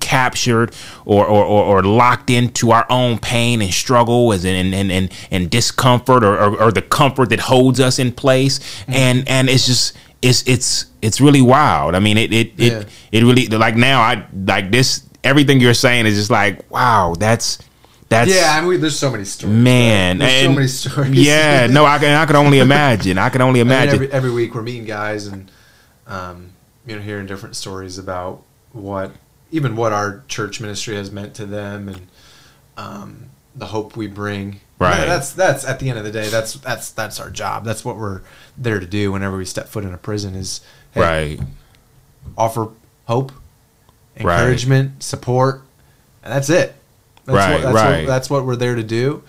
[0.00, 4.90] captured or, or, or, or locked into our own pain and struggle as in, and,
[4.90, 8.92] and, and discomfort or, or, or the comfort that holds us in place Mm-hmm.
[8.92, 12.66] and and it's just it's it's it's really wild i mean it it, Yeah.
[12.80, 17.14] it it really like now i like this everything you're saying is just like wow
[17.18, 17.58] that's
[18.08, 21.10] that's yeah, I mean, there's so many stories, man There's so many stories.
[21.26, 24.12] yeah no i can i can only imagine i can only I mean, imagine every,
[24.12, 25.50] every week we're meeting guys and
[26.06, 26.52] um,
[26.86, 29.12] you know hearing different stories about what
[29.50, 32.06] even what our church ministry has meant to them and
[32.78, 34.60] um, the hope we bring.
[34.78, 34.98] Right.
[34.98, 36.28] Yeah, that's that's at the end of the day.
[36.28, 37.64] That's that's that's our job.
[37.64, 38.20] That's what we're
[38.56, 39.10] there to do.
[39.12, 40.60] Whenever we step foot in a prison, is
[40.92, 41.40] hey, right
[42.36, 42.68] offer
[43.06, 43.32] hope,
[44.20, 44.38] Right.
[44.38, 45.62] encouragement, support,
[46.22, 46.74] and that's it.
[47.24, 48.00] That's Right, what, that's right.
[48.00, 49.22] What, that's what we're there to do.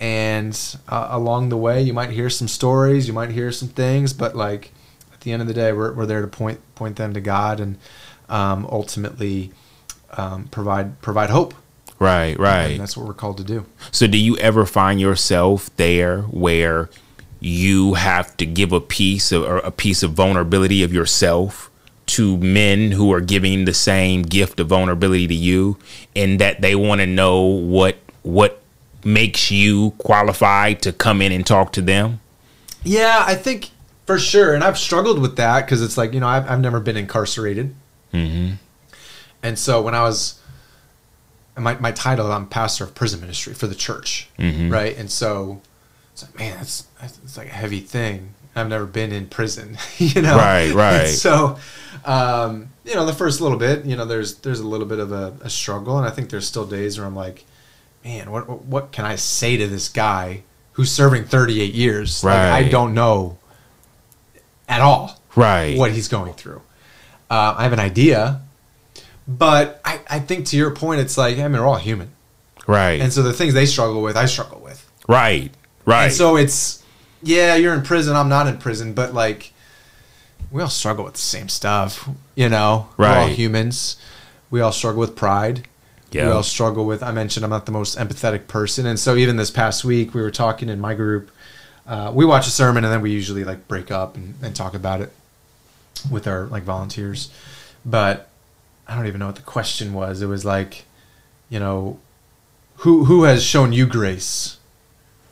[0.00, 0.58] And
[0.88, 4.36] uh, along the way, you might hear some stories, you might hear some things, but
[4.36, 4.72] like
[5.12, 7.58] at the end of the day, we're, we're there to point point them to God
[7.58, 7.78] and
[8.28, 9.50] um, ultimately
[10.16, 11.54] um, provide provide hope.
[11.98, 13.66] Right right And that's what we're called to do.
[13.90, 16.88] So, do you ever find yourself there where
[17.40, 21.70] you have to give a piece of, or a piece of vulnerability of yourself
[22.06, 25.76] to men who are giving the same gift of vulnerability to you,
[26.16, 28.60] and that they want to know what what
[29.04, 32.20] makes you qualified to come in and talk to them?
[32.82, 33.70] Yeah, I think
[34.06, 36.80] for sure, and I've struggled with that because it's like you know I've, I've never
[36.80, 37.74] been incarcerated,
[38.12, 38.54] Mm-hmm.
[39.42, 40.37] and so when I was
[41.58, 44.70] my my title, I'm pastor of prison ministry for the church, Mhm.
[44.72, 44.96] right?
[44.96, 45.60] And so
[46.12, 48.34] it's like, man, that's, that's it's like a heavy thing.
[48.56, 50.36] I've never been in prison, you know.
[50.36, 51.00] Right, right.
[51.06, 51.58] And so,
[52.04, 55.12] um, you know, the first little bit, you know, there's there's a little bit of
[55.12, 57.44] a, a struggle, and I think there's still days where I'm like,
[58.04, 60.42] man, what what- can I say to this guy
[60.72, 62.24] who's serving 38 years?
[62.24, 63.38] Like, I don't know
[64.68, 65.76] at all Right.
[65.78, 66.62] what he's going through.
[67.30, 68.40] Uh, I have an idea,
[69.28, 72.10] but I, I think to your point, it's like, I mean, we're all human.
[72.66, 73.00] Right.
[73.00, 74.84] And so the things they struggle with, I struggle with.
[75.06, 75.52] right.
[75.84, 76.04] Right.
[76.06, 76.82] And so it's,
[77.22, 79.52] yeah, you're in prison, I'm not in prison, but like,
[80.50, 82.08] we all struggle with the same stuff.
[82.34, 83.32] You know, we're all Right.
[83.34, 83.96] humans.
[84.50, 85.66] We all struggle with pride.
[86.10, 86.26] Yeah.
[86.26, 87.02] We all struggle with.
[87.02, 90.22] I mentioned I'm not the most empathetic person, and so even this past week we
[90.22, 91.30] were talking in my group.
[91.86, 94.74] Uh, we watch a sermon and then we usually like break up and, and talk
[94.74, 95.10] about it
[96.10, 97.30] with our like volunteers.
[97.84, 98.27] But
[98.88, 100.22] I don't even know what the question was.
[100.22, 100.84] It was like,
[101.50, 101.98] you know,
[102.78, 104.56] who who has shown you grace?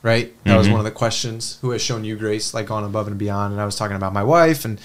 [0.03, 0.33] Right?
[0.45, 0.73] That was Mhm.
[0.73, 1.59] one of the questions.
[1.63, 3.53] Who has shown you grace, like gone above and beyond?
[3.53, 4.79] And I was talking about my wife, and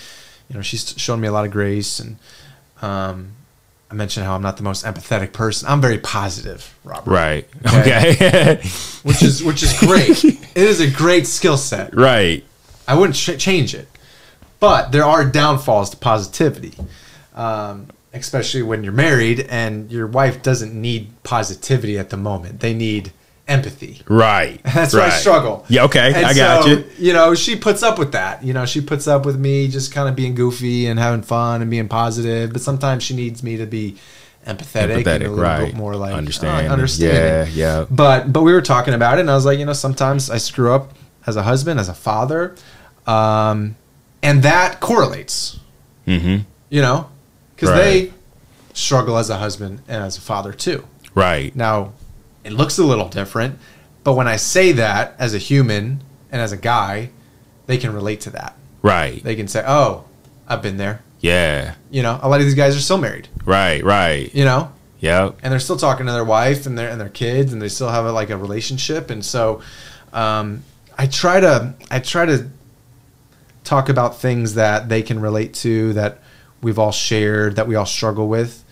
[0.50, 2.00] you know, she's shown me a lot of grace.
[2.00, 2.18] And
[2.82, 3.34] um,
[3.92, 5.68] I mentioned how I'm not the most empathetic person.
[5.68, 7.10] I'm very positive, Robert.
[7.12, 7.48] Right.
[7.68, 8.14] Okay.
[8.14, 8.56] Okay.
[9.04, 10.24] Which is which is great.
[10.24, 11.96] it is a great skill set.
[11.96, 12.44] right.
[12.88, 13.88] I wouldn't ch- change it.
[14.60, 16.74] But there are downfalls to positivity,
[17.36, 22.60] um, especially when you're married and your wife doesn't need positivity at the moment.
[22.60, 23.12] They need
[23.48, 24.02] empathy.
[24.08, 24.62] Right.
[24.66, 25.02] That's right.
[25.04, 25.66] where I struggle.
[25.70, 25.84] Yeah.
[25.86, 26.14] Okay.
[26.14, 26.86] And I got so, you.
[26.98, 28.44] You know, she puts up with that.
[28.44, 31.62] You know, she puts up with me just kind of being goofy and having fun
[31.62, 32.52] and being positive.
[32.54, 33.98] But sometimes she needs me to be
[34.48, 35.20] empathetic, and a Empathetic.
[35.22, 35.66] little Right.
[35.68, 36.68] bit more like understand.
[36.68, 37.54] uh, understanding.
[37.56, 37.80] Yeah.
[37.82, 37.86] Yeah.
[37.92, 40.38] But but we were talking about it, and I was like, you know, sometimes I
[40.38, 40.94] screw up
[41.28, 42.56] as a husband, as a father,
[43.06, 43.76] um,
[44.24, 45.60] and that correlates.
[46.08, 46.38] Mm-hmm.
[46.72, 47.11] You know,
[47.62, 47.84] because Right.
[47.84, 48.14] they
[48.74, 50.84] struggle as a husband and as a father too.
[51.14, 51.56] Right.
[51.56, 51.92] Now,
[52.44, 53.60] it looks a little different,
[54.04, 57.10] but when I say that as a human and as a guy,
[57.68, 58.56] they can relate to that.
[58.82, 59.24] Right.
[59.24, 60.06] They can say, "Oh,
[60.48, 61.76] I've been there." Yeah.
[61.92, 63.28] You know, a lot of these guys are still married.
[63.46, 63.84] Right.
[63.84, 64.34] Right.
[64.34, 65.30] You know, Yeah.
[65.44, 67.90] and they're still talking to their wife and their and their kids, and they still
[67.90, 69.12] have a, like a relationship.
[69.12, 69.62] And so,
[70.14, 70.64] um,
[70.98, 72.48] I try to I try to
[73.64, 76.20] talk about things that they can relate to, that
[76.62, 78.64] we've all shared, that we all struggle with.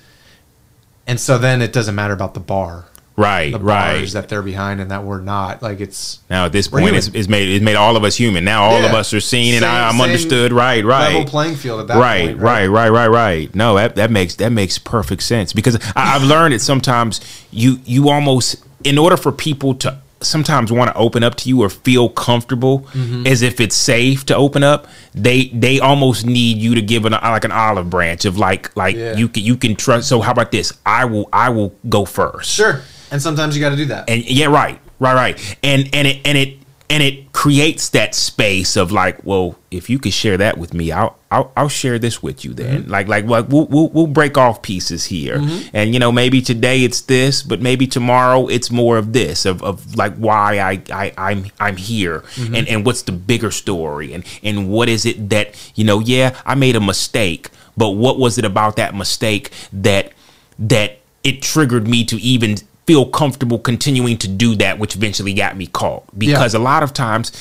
[1.08, 3.52] And so then it doesn't matter about the bar, Right.
[3.52, 3.97] the right.
[3.97, 5.62] bars that they're behind and that we're not.
[5.63, 8.45] Like it's Now at this point, it's, it's made it's made all of us human.
[8.45, 10.54] Now all of us are seen, and Same- I, I'm understood.
[10.54, 10.86] Right.
[10.86, 11.13] Right.
[11.13, 12.39] level playing field at that right, point.
[12.39, 13.08] right, right, right, right.
[13.10, 13.56] Right.
[13.56, 17.19] No, that that makes that makes perfect sense because I, I've learned that sometimes
[17.52, 21.62] you you almost in order for people to sometimes want to open up to you
[21.62, 23.25] or feel comfortable Mm-hmm.
[23.27, 27.13] as if it's safe to open up they they almost need you to give an
[27.13, 29.15] like an olive branch of like like Yeah.
[29.15, 32.51] you can you can trust so how about this i will i will go first
[32.51, 32.82] Sure.
[33.12, 34.10] And sometimes you got to do that.
[34.10, 36.59] and yeah right right right and and it and it
[36.89, 40.91] and it creates that space of like well if you could share that with me
[40.91, 42.84] i'll i'll, I'll share this with you then.
[42.84, 42.91] Mm-hmm.
[42.91, 45.38] Like like like we'll, we'll we'll break off pieces here.
[45.38, 45.69] Mm-hmm.
[45.73, 49.63] And you know maybe today it's this but maybe tomorrow it's more of this of,
[49.63, 52.56] of like why i, I i'm i'm here mm-hmm.
[52.56, 56.39] and and what's the bigger story and and what is it that you know yeah
[56.45, 60.13] i made a mistake but what was it about that mistake that
[60.58, 62.58] that it triggered me to even
[62.89, 66.04] feel comfortable continuing to do that, which eventually got me caught.
[66.17, 67.32] Because a lot of times,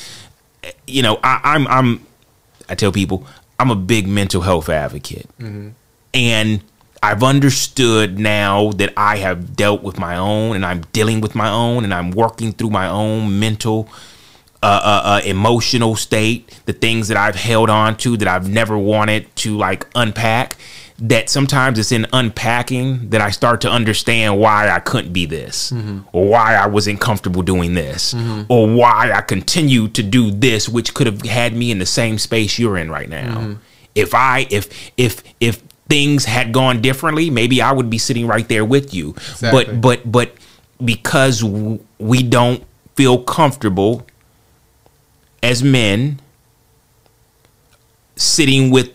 [0.86, 2.06] you know, I, I'm I'm
[2.68, 3.26] I tell people
[3.58, 5.26] I'm a big mental health advocate,
[6.12, 6.60] and
[7.02, 11.48] I've understood now that I have dealt with my own, and I'm dealing with my
[11.48, 13.88] own, and I'm working through my own mental
[14.62, 18.76] uh, uh, uh, emotional state, the things that I've held on to that I've never
[18.76, 20.56] wanted to like unpack.
[21.00, 25.70] That sometimes it's in unpacking that I start to understand why I couldn't be this,
[25.70, 26.00] mm-hmm.
[26.12, 28.50] or why I wasn't comfortable doing this, mm-hmm.
[28.52, 32.18] or why I continue to do this, which could have had me in the same
[32.18, 33.38] space you're in right now.
[33.38, 33.54] Mm-hmm.
[33.94, 38.48] If I, if, if, if things had gone differently, maybe I would be sitting right
[38.48, 39.10] there with you.
[39.10, 39.66] Exactly.
[39.66, 40.34] But, but, but
[40.84, 42.64] because we don't
[42.96, 44.04] feel comfortable
[45.44, 46.20] as men
[48.16, 48.92] sitting with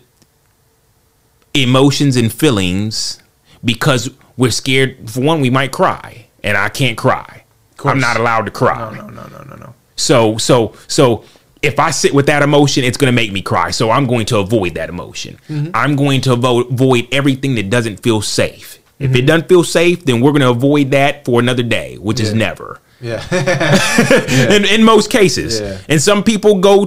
[1.54, 3.22] emotions and feelings
[3.64, 7.44] because we're scared for one we might cry and I can't cry.
[7.84, 8.94] I'm not allowed to cry.
[8.94, 9.74] no, no, no, no, no, no.
[9.96, 11.24] So so so
[11.62, 13.70] if I sit with that emotion, it's going to make me cry.
[13.70, 15.38] So I'm going to avoid that emotion.
[15.48, 15.70] Mm-hmm.
[15.74, 18.78] I'm going to avo- avoid everything that doesn't feel safe.
[18.98, 19.26] If it mm-hmm.
[19.26, 22.80] doesn't feel safe, then we're going to avoid that for another day, which is never.
[23.10, 24.54] Yeah.
[24.56, 25.78] In, in most cases, Yeah.
[25.90, 26.86] and some people go,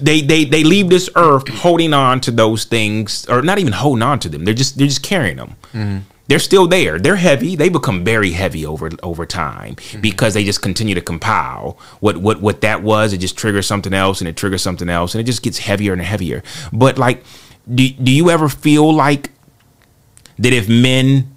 [0.00, 4.02] they they they leave this earth holding on to those things, or not even holding
[4.02, 4.44] on to them.
[4.44, 5.54] They're just they're just carrying them.
[5.72, 5.98] Mm-hmm.
[6.26, 6.98] They're still there.
[6.98, 7.54] They're heavy.
[7.54, 10.00] They become very heavy over over time Mm-hmm.
[10.00, 13.12] because they just continue to compile what what what that was.
[13.12, 15.92] It just triggers something else, and it triggers something else, and it just gets heavier
[15.92, 16.42] and heavier.
[16.72, 17.22] But like,
[17.72, 19.30] do do you ever feel like
[20.38, 21.28] that if men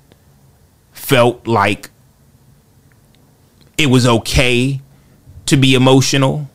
[0.92, 1.92] felt like
[3.78, 4.82] it was okay
[5.46, 6.50] to be emotional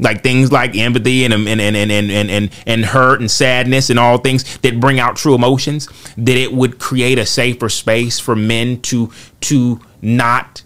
[0.00, 3.98] like things like empathy and and and and and and, and, hurt and sadness and
[3.98, 8.36] all things that bring out true emotions that it would create a safer space for
[8.36, 10.62] men to to not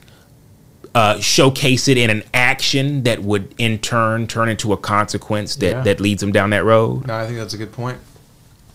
[0.95, 5.71] uh, showcase it in an action that would in turn turn into a consequence that
[5.71, 5.81] Yeah.
[5.83, 7.97] that leads them down that road No, I think that's a good point.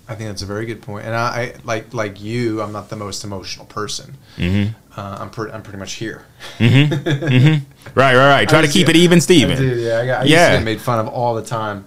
[0.09, 1.05] I think that's a very good point.
[1.05, 4.15] And I, I like like you, I'm not the most emotional person.
[4.37, 4.71] Mm-hmm.
[4.99, 6.25] Uh, I'm pretty I'm pretty much here.
[6.59, 7.61] Right,
[7.95, 8.49] right, right.
[8.49, 9.57] Try to keep it even, Steven.
[9.79, 10.51] Yeah, I, got, I used Yeah.
[10.51, 11.85] to get made fun of all the time.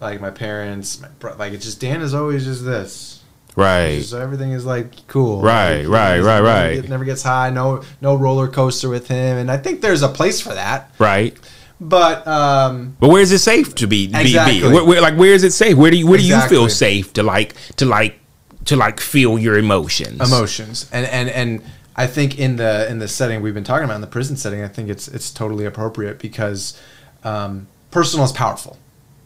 [0.00, 3.22] Like my parents, my bro- like it's just Dan is always just this.
[3.56, 4.02] Right.
[4.02, 5.40] So everything is like cool.
[5.40, 6.88] Right, Like, right, right, right.
[6.88, 7.50] never gets high.
[7.50, 10.92] No, no roller coaster with him, and I think there's a place for that.
[10.98, 11.36] Right.
[11.84, 14.04] But um, But where is it safe to be?
[14.04, 14.60] Exactly.
[14.60, 15.76] Be, Where, where, like, where is it safe?
[15.76, 18.18] Where do you where do you feel safe to like to like
[18.64, 20.20] to like feel your emotions?
[20.20, 21.62] emotions, and and and
[21.94, 24.62] I think in the in the setting we've been talking about in the prison setting,
[24.62, 26.80] I think it's it's totally appropriate because
[27.22, 28.78] um, personal is powerful.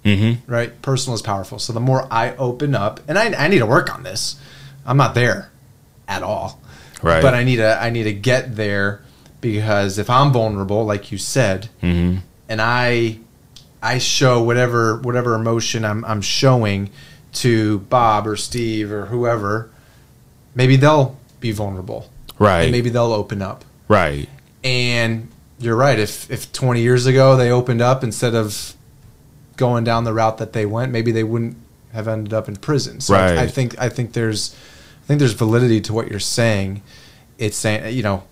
[0.05, 0.51] Mm-hmm.
[0.51, 0.81] right?
[0.81, 1.59] Personal is powerful.
[1.59, 4.41] So the more I open up, and I, I need to work on this.
[4.87, 5.51] I'm not there
[6.07, 6.63] at all,
[7.03, 7.23] Right.
[7.23, 9.03] But I need to I need to get there
[9.41, 12.19] because if I'm vulnerable, like you said, Mm-hmm.
[12.49, 13.19] And I
[13.83, 16.91] I show whatever whatever emotion I'm I'm showing
[17.35, 19.71] to Bob or Steve or whoever,
[20.55, 22.63] maybe they'll be vulnerable, Right.
[22.63, 23.65] And maybe they'll open up.
[23.87, 24.29] Right.
[24.65, 25.99] And you're right.
[25.99, 28.75] If if 20 years ago they opened up instead of
[29.57, 31.57] going down the route that they went, maybe they wouldn't
[31.93, 33.01] have ended up in prison.
[33.01, 33.39] So Right.
[33.39, 34.55] I, I think I think there's
[35.05, 36.83] I think there's validity to what you're saying.
[37.39, 38.25] It's saying you know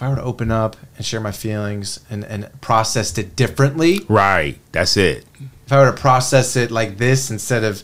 [0.00, 4.00] if I were to open up and share my feelings and and processed it differently,
[4.08, 4.58] Right.
[4.72, 5.26] That's it.
[5.66, 7.82] if I were to process it like this instead of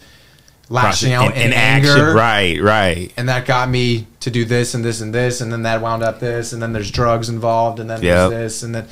[0.70, 2.16] lashing out in, anger, action.
[2.16, 2.58] Right.
[2.62, 3.12] Right.
[3.18, 6.02] and that got me to do this and this and this and then that wound
[6.02, 8.30] up this and then there's drugs involved and then Yep.
[8.30, 8.88] there's this and then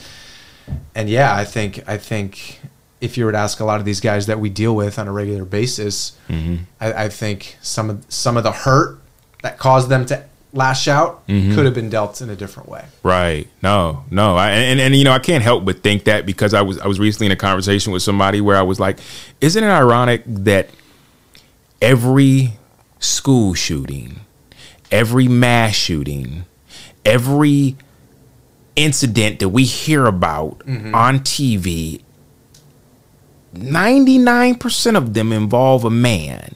[0.95, 2.61] and yeah i think i think
[3.01, 5.09] if you were to ask a lot of these guys that we deal with on
[5.09, 6.57] a regular basis Mm-hmm.
[6.79, 9.01] I, I think some of some of the hurt
[9.43, 10.23] that caused them to
[10.55, 11.55] lash out Mm-hmm.
[11.55, 13.49] could have been dealt in a different way Right.
[13.63, 14.37] No, no.
[14.37, 16.87] I, and, and, you know, I can't help but think that because I was, I
[16.87, 18.99] was recently in a conversation with somebody where I was like,
[19.41, 20.71] isn't it ironic that
[21.83, 22.53] every
[23.01, 24.21] school shooting,
[24.91, 26.45] every mass shooting,
[27.05, 27.77] every
[28.77, 32.01] incident that we hear about on TV,
[33.55, 36.55] 99% of them involve a man.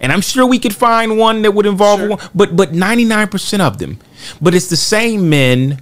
[0.00, 2.08] And I'm sure we could find one that would involve Sure.
[2.10, 3.98] woman, but but 99% of them.
[4.40, 5.80] But it's the same men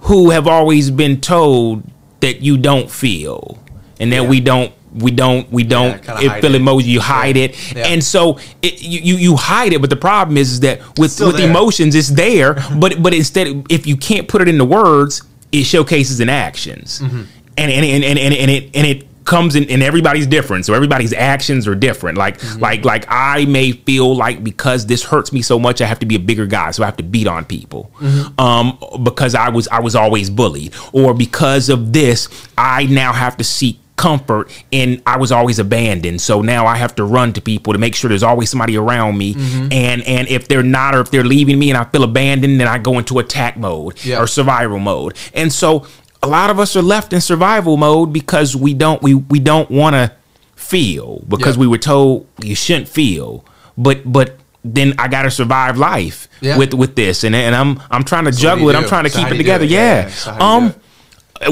[0.00, 1.82] who have always been told
[2.20, 3.58] that you don't feel
[3.98, 4.28] and that Yeah.
[4.28, 6.62] we don't we don't we don't it feel it.
[6.62, 7.86] emoji you hide it Yeah.
[7.88, 11.20] and so it, you, you you hide it but the problem is, is that with
[11.20, 11.50] with there.
[11.50, 16.20] emotions it's there but but instead if you can't put it into words it showcases
[16.20, 17.22] in actions Mm-hmm.
[17.58, 20.72] and, and, and, and, and, and it and it comes in and everybody's different so
[20.72, 22.60] everybody's actions are different like Mm-hmm.
[22.60, 26.06] like like i may feel like because this hurts me so much i have to
[26.06, 28.40] be a bigger guy so i have to beat on people Mm-hmm.
[28.40, 33.36] um because i was i was always bullied or because of this i now have
[33.38, 37.40] to seek comfort and i was always abandoned so now i have to run to
[37.40, 39.72] people to make sure there's always somebody around me Mm-hmm.
[39.72, 42.68] and and if they're not or if they're leaving me and i feel abandoned then
[42.68, 44.20] i go into attack mode Yeah.
[44.20, 45.86] or survival mode and so
[46.26, 49.70] a lot of us are left in survival mode because we don't we we don't
[49.70, 50.12] want to
[50.54, 51.60] feel because Yeah.
[51.62, 53.44] we were told you shouldn't feel.
[53.78, 56.58] But but then I gotta survive life Yeah.
[56.58, 57.24] with with this.
[57.24, 58.76] And and I'm I'm trying to So juggle it.
[58.76, 59.64] I'm trying to So keep it do do together.
[59.64, 60.74] Yeah, Yeah, so do um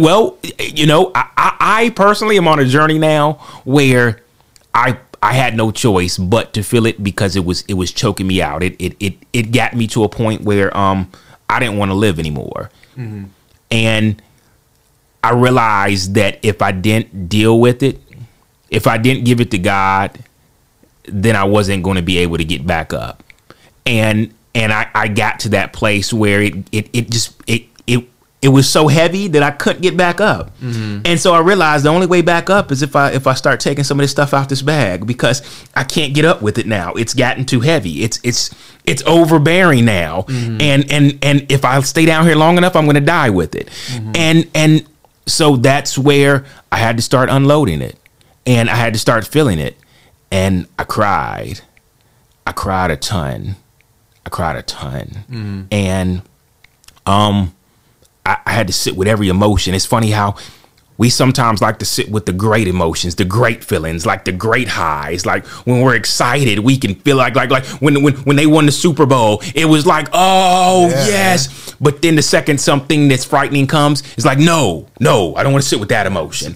[0.01, 3.35] well you know I, I I personally am on a journey now
[3.65, 4.21] where
[4.75, 8.27] I I had no choice but to feel it because it was it was choking
[8.27, 8.63] me out.
[8.63, 11.11] It it it, it got me to a point where um
[11.49, 12.71] I didn't want to live anymore.
[13.71, 14.23] And
[15.25, 17.99] I realized that if I didn't deal with it,
[18.69, 20.19] if I didn't give it to God,
[21.05, 23.23] then I wasn't going to be able to get back up.
[23.87, 28.07] And and I, I got to that place where it it, it just it it
[28.43, 30.55] it was so heavy that I couldn't get back up.
[30.59, 31.01] Mm-hmm.
[31.07, 33.61] And so I realized the only way back up is if I if I start
[33.61, 35.41] taking some of this stuff out this bag because
[35.75, 36.93] I can't get up with it now.
[36.93, 38.03] It's gotten too heavy.
[38.03, 40.23] It's it's it's overbearing now.
[40.29, 40.61] Mm-hmm.
[40.61, 43.55] And and and if I stay down here long enough, I'm going to die with
[43.55, 43.69] it.
[43.69, 44.13] Mm-hmm.
[44.15, 44.87] And and
[45.27, 47.99] so that's where I had to start unloading it.
[48.47, 49.77] And I had to start feeling it.
[50.31, 51.61] And I cried.
[52.47, 53.57] I cried a ton.
[54.27, 55.67] I cried a ton.
[55.71, 56.23] And
[57.07, 57.55] um
[58.27, 59.75] I, I had to sit with every emotion.
[59.75, 60.37] It's funny how
[60.97, 64.69] we sometimes like to sit with the great emotions, the great feelings, like the great
[64.69, 65.27] highs.
[65.27, 68.67] Like when we're excited, we can feel like like like when when when they won
[68.67, 71.07] the Super Bowl, it was like, oh Yeah.
[71.07, 71.75] yes.
[71.81, 75.63] But then the second something that's frightening comes, it's like, no, no, I don't want
[75.65, 76.53] to sit with that emotion.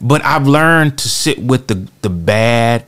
[0.00, 2.84] But I've learned to sit with the the bad,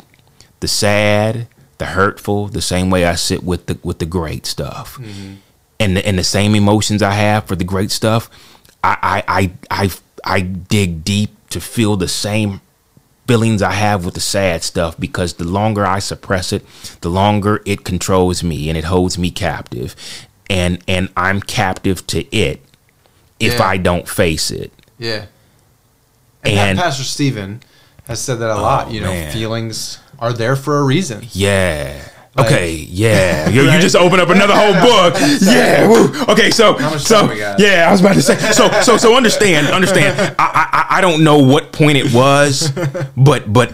[0.60, 1.46] the sad,
[1.78, 4.98] the hurtful, the same way I sit with the with the great stuff.
[4.98, 5.34] Mm-hmm.
[5.80, 8.28] And the, and the same emotions I have for the great stuff,
[8.84, 9.90] I I I I,
[10.24, 12.60] I dig deep to feel the same
[13.26, 16.64] feelings I have with the sad stuff because the longer I suppress it,
[17.00, 19.94] the longer it controls me and it holds me captive.
[20.48, 22.60] And and I'm captive to it
[23.38, 23.64] if Yeah.
[23.64, 24.72] I don't face it.
[24.98, 25.26] Yeah.
[26.42, 27.62] And, And- Pastor Steven
[28.08, 28.88] has said that a lot.
[28.88, 29.32] Oh, you know, man.
[29.32, 31.26] feelings are there for a reason.
[31.32, 32.08] Yeah.
[32.36, 32.72] Like- okay.
[32.74, 33.48] Yeah.
[33.48, 34.72] You, you just open up another whole
[35.10, 35.14] book.
[35.40, 35.88] Yeah.
[35.88, 36.12] woo.
[36.32, 36.50] Okay.
[36.50, 36.78] So.
[36.98, 37.20] so.
[37.20, 37.58] time we got?
[37.58, 37.86] Yeah.
[37.88, 38.36] I was about to say.
[38.52, 38.70] So.
[38.82, 38.96] So.
[38.96, 39.66] So understand.
[39.68, 40.36] Understand.
[40.38, 40.98] I, I.
[40.98, 42.70] I don't know what point it was,
[43.16, 43.72] but but.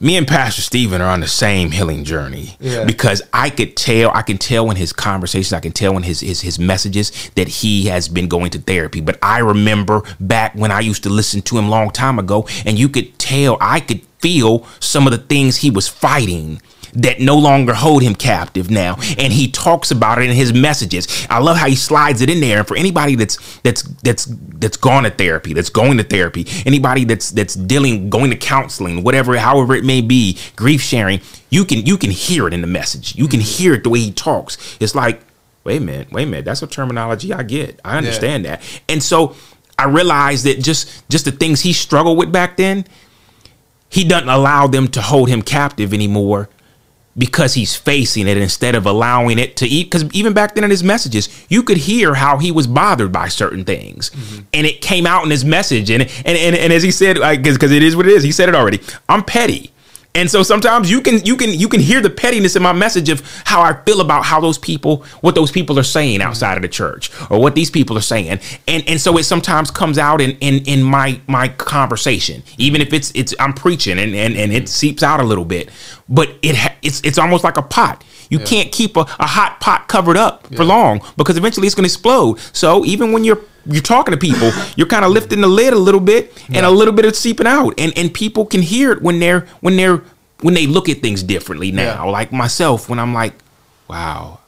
[0.00, 2.84] Me and Pastor Steven are on the same healing journey Yeah.
[2.86, 6.18] because I could tell, I can tell in his conversations, I can tell in his,
[6.18, 9.00] his his messages that he has been going to therapy.
[9.00, 12.76] But I remember back when I used to listen to him long time ago, and
[12.76, 16.60] you could tell, I could feel some of the things he was fighting
[16.96, 18.96] that no longer hold him captive now.
[19.18, 21.26] And he talks about it in his messages.
[21.28, 22.58] I love how he slides it in there.
[22.58, 27.04] And for anybody that's that's that's that's gone to therapy that's going to therapy anybody
[27.04, 31.20] that's that's dealing going to counseling whatever however it may be grief sharing
[31.50, 33.14] you can you can hear it in the message.
[33.16, 34.76] You can hear it the way he talks.
[34.80, 35.20] It's like
[35.64, 36.44] wait a minute wait a minute.
[36.44, 37.80] That's a terminology i get.
[37.84, 38.62] I understand that.
[38.88, 39.36] And so
[39.78, 42.86] i realized that just just the things he struggled with back then
[43.88, 46.48] he doesn't allow them to hold him captive anymore
[47.18, 49.84] because he's facing it instead of allowing it to eat.
[49.84, 53.28] Because even back then in his messages, you could hear how he was bothered by
[53.28, 54.42] certain things, mm-hmm.
[54.52, 55.90] and it came out in his message.
[55.90, 58.48] And and and, and as he said, because it is what it is, he said
[58.48, 58.80] it already.
[59.08, 59.72] I'm petty.
[60.16, 63.10] And so sometimes you can you can you can hear the pettiness in my message
[63.10, 66.62] of how I feel about how those people what those people are saying outside of
[66.62, 68.40] the church or what these people are saying.
[68.66, 72.42] And and so it sometimes comes out in in, in my my conversation.
[72.56, 75.68] Even if it's it's I'm preaching and, and, and it seeps out a little bit.
[76.08, 78.02] But it ha- it's it's almost like a pot.
[78.30, 81.88] You can't keep a, a hot pot covered up for long because eventually it's going
[81.88, 82.40] to explode.
[82.52, 85.78] So even when you're you're talking to people, you're kind of lifting the lid a
[85.78, 89.02] little bit, and a little bit of seeping out, and and people can hear it
[89.02, 90.02] when they're when they're
[90.40, 92.04] when they look at things differently now.
[92.04, 92.10] Yeah.
[92.10, 93.32] Like myself, when I'm like,
[93.88, 94.40] wow,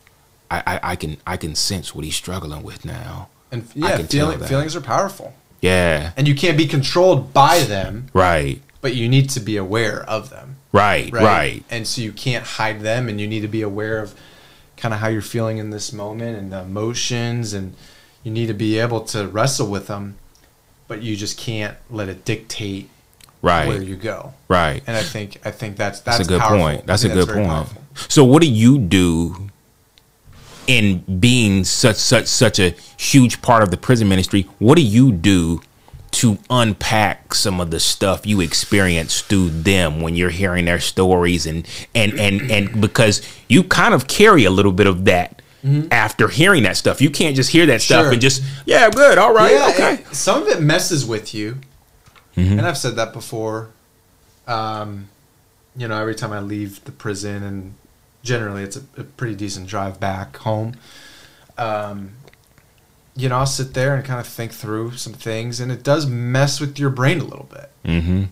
[0.50, 3.28] I, I I can I can sense what he's struggling with now.
[3.50, 5.32] And yeah, feeling, feelings are powerful.
[5.60, 10.02] Yeah, And you can't be controlled by them, right, but you need to be aware
[10.04, 10.56] of them.
[10.70, 11.24] right, Right.
[11.24, 14.14] right, And so you can't hide them, and you need to be aware of
[14.76, 17.74] kind of how you're feeling in this moment and the emotions, and
[18.22, 20.16] you need to be able to wrestle with them,
[20.86, 22.88] but you just can't let it dictate
[23.42, 24.34] right, where you go.
[24.48, 24.82] right.
[24.86, 26.58] And I think I think that's that's, That's a good powerful.
[26.58, 26.86] point.
[26.86, 27.48] That's a think good point.
[27.48, 27.82] powerful.
[28.08, 29.48] So what do you do
[30.66, 34.42] in being such such such a huge part of the prison ministry?
[34.58, 35.62] What do you do
[36.10, 41.46] to unpack some of the stuff you experience through them when you're hearing their stories
[41.46, 45.42] and and and and because you kind of carry a little bit of that
[45.90, 47.00] after hearing that stuff.
[47.00, 48.04] You can't just hear that stuff Mm-hmm.
[48.06, 48.12] Sure.
[48.12, 49.94] and just yeah, good, all right, yeah, okay.
[50.02, 51.59] it- some of it messes with you,
[52.36, 52.59] Mm-hmm.
[52.59, 53.70] and I've said that before.
[54.46, 55.09] Um,
[55.76, 57.74] you know, every time I leave the prison, and
[58.22, 60.74] generally it's a, a pretty decent drive back home.
[61.56, 62.12] Um,
[63.16, 66.06] you know, I'll sit there and kind of think through some things, and it does
[66.06, 68.24] mess with your brain a little bit Mm-hmm.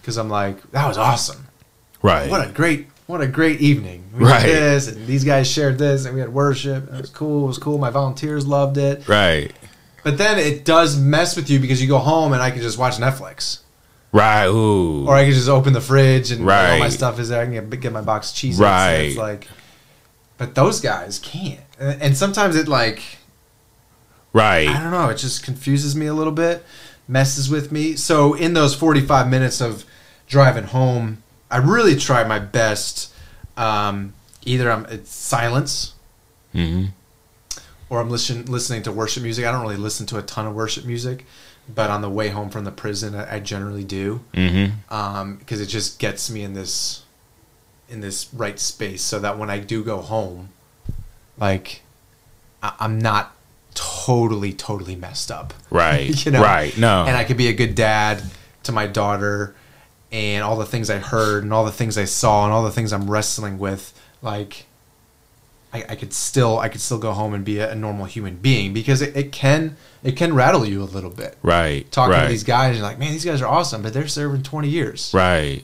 [0.00, 1.46] because I'm like, that was awesome.
[2.02, 2.30] Right.
[2.30, 4.04] What a great, what a great evening.
[4.16, 4.44] We Right.
[4.46, 6.92] did this, and these guys shared this, and we had worship.
[6.92, 7.44] It was cool.
[7.44, 7.78] It was cool.
[7.78, 9.06] My volunteers loved it.
[9.08, 9.52] right.
[10.02, 12.78] But then it does mess with you because you go home and I can just
[12.78, 13.58] watch Netflix.
[14.12, 14.46] Right.
[14.46, 15.06] Ooh.
[15.06, 17.42] Or I can just open the fridge and all my stuff is there.
[17.42, 18.58] I can get, get my box of cheese.
[18.58, 18.92] Right.
[19.10, 19.46] It's like,
[20.38, 21.60] but those guys can't.
[21.78, 23.02] And, and sometimes it like,
[24.32, 24.68] right.
[24.68, 26.64] I don't know, it just confuses me a little bit,
[27.06, 27.94] messes with me.
[27.96, 29.84] So in those 45 minutes of
[30.26, 33.12] driving home, I really try my best.
[33.56, 35.94] Um, either I'm it's silence
[36.54, 36.86] Mm-hmm.
[37.88, 39.44] or I'm listen, listening to worship music.
[39.46, 41.24] I don't really listen to a ton of worship music,
[41.72, 44.92] but on the way home from the prison, I, I generally do Mm-hmm.
[44.94, 47.02] um, because it just gets me in this
[47.88, 50.50] in this right space, so that when I do go home,
[51.38, 51.82] like
[52.62, 53.34] I, I'm not
[53.74, 55.54] totally totally messed up.
[55.70, 56.24] Right.
[56.26, 56.42] You know?
[56.42, 56.76] Right.
[56.76, 57.04] No.
[57.06, 58.22] and I could be a good dad
[58.64, 59.54] to my daughter,
[60.12, 62.70] and all the things I heard, and all the things I saw, and all the
[62.70, 64.66] things I'm wrestling with, like.
[65.72, 68.34] I, I could still I could still go home and be a, a normal human
[68.34, 71.88] being because it, it can it can rattle you a little bit right.
[71.92, 72.24] talking right.
[72.24, 75.12] to these guys you're like man these guys are awesome but they're serving 20 years
[75.14, 75.62] Right.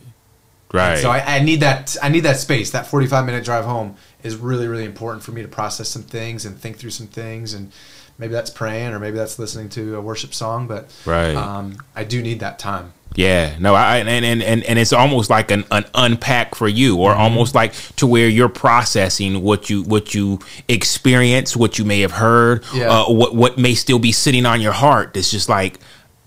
[0.73, 0.99] Right.
[0.99, 4.37] so I, I need that I need that space that 45 minute drive home is
[4.37, 7.73] really really important for me to process some things and think through some things and
[8.19, 11.35] maybe that's praying or maybe that's listening to a worship song but Right.
[11.35, 13.57] um, I do need that time yeah.
[13.59, 13.75] No.
[13.75, 17.55] I and and and, and it's almost like an, an unpack for you, or almost
[17.55, 20.39] like to where you're processing what you what you
[20.69, 22.91] experience, what you may have heard, Yeah.
[22.91, 25.17] uh, what what may still be sitting on your heart.
[25.17, 25.79] It's just like.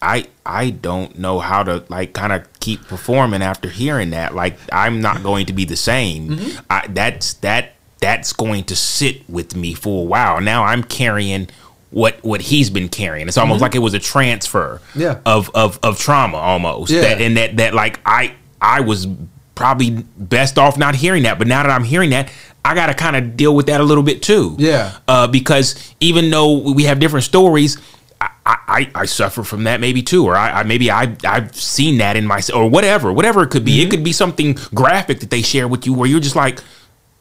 [0.01, 4.33] I I don't know how to like kind of keep performing after hearing that.
[4.33, 6.29] Like I'm not going to be the same.
[6.29, 6.59] Mm-hmm.
[6.69, 10.39] I, that's that that's going to sit with me for a while.
[10.39, 11.49] Now I'm carrying
[11.91, 13.27] what what he's been carrying.
[13.27, 15.01] It's almost like it was a transfer Mm-hmm.
[15.01, 15.19] Yeah.
[15.25, 16.91] of of of trauma almost.
[16.91, 17.01] Yeah.
[17.01, 19.07] That, and that that like I I was
[19.55, 21.37] probably best off not hearing that.
[21.37, 22.31] But now that I'm hearing that,
[22.63, 24.55] I got to kind of deal with that a little bit too.
[24.59, 24.97] Yeah.
[25.07, 27.77] Uh, because even though we have different stories,
[28.21, 31.97] I, I, I suffer from that maybe too, or I, I maybe I I've seen
[31.99, 33.77] that in myself, or whatever, whatever it could be.
[33.79, 33.87] Mm-hmm.
[33.87, 36.59] It could be something graphic that they share with you, where you're just like,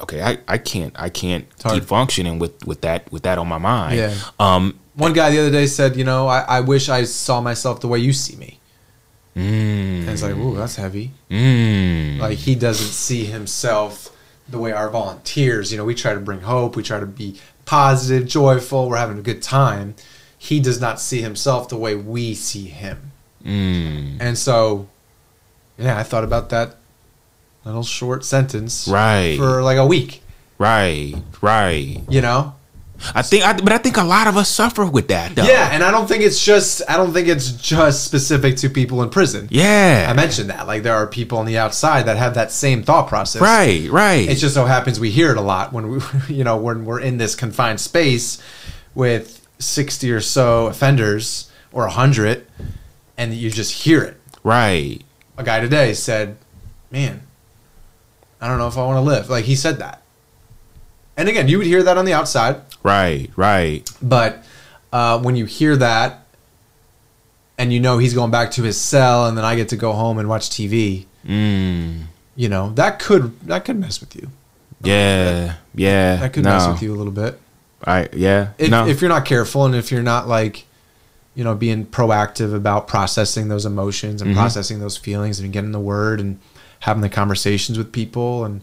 [0.00, 3.58] okay, I, I can't I can't keep functioning with with that with that on my
[3.58, 3.96] mind.
[3.98, 4.14] Yeah.
[4.38, 4.78] Um.
[4.94, 7.86] One guy the other day said, you know, I, I wish I saw myself the
[7.86, 8.58] way you see me.
[9.36, 11.12] And it's like, ooh, that's heavy.
[11.30, 14.10] Mm, Like he doesn't see himself
[14.48, 15.70] the way our volunteers.
[15.70, 16.74] You know, we try to bring hope.
[16.74, 18.88] We try to be positive, joyful.
[18.88, 19.94] We're having a good time.
[20.36, 23.12] He does not see himself the way we see him.
[23.44, 24.88] mm, And so,
[25.78, 26.77] yeah, I thought about that
[27.64, 29.36] little short sentence Right.
[29.36, 30.22] for like a week.
[30.58, 31.14] right.
[31.40, 32.00] Right.
[32.08, 32.54] You know,
[33.14, 35.36] I think, I, but I think a lot of us suffer with that.
[35.36, 35.44] Though.
[35.44, 35.68] yeah.
[35.70, 36.82] And I don't think it's just.
[36.88, 39.46] I don't think it's just specific to people in prison.
[39.52, 40.08] Yeah.
[40.10, 40.66] I mentioned that.
[40.66, 43.40] Like there are people on the outside that have that same thought process.
[43.40, 43.88] right.
[43.88, 44.28] Right.
[44.28, 46.00] It just so happens we hear it a lot when we,
[46.34, 48.42] you know, when we're in this confined space
[48.96, 52.46] with sixty or so offenders or hundred,
[53.16, 54.16] and you just hear it.
[54.42, 55.02] right.
[55.36, 56.36] A guy today said,
[56.90, 57.22] "Man,
[58.40, 60.02] I don't know if I want to live." Like he said that,
[61.16, 63.30] and again, you would hear that on the outside, Right.
[63.36, 63.88] Right.
[64.00, 64.44] but
[64.92, 66.24] uh, when you hear that,
[67.58, 69.92] and you know he's going back to his cell, and then I get to go
[69.92, 71.06] home and watch TV.
[71.26, 72.04] Mm.
[72.36, 74.30] You know that could that could mess with you.
[74.82, 75.54] Yeah.
[75.74, 76.16] Yeah.
[76.16, 76.50] That could no.
[76.50, 77.40] mess with you a little bit.
[77.84, 78.50] I yeah.
[78.58, 78.86] if, no.
[78.86, 80.64] if you're not careful and if you're not like
[81.34, 84.36] you know being proactive about processing those emotions and Mhm.
[84.36, 86.38] processing those feelings and getting the word and
[86.80, 88.62] having the conversations with people and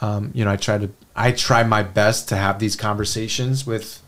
[0.00, 4.02] um, you know i try to i try my best to have these conversations with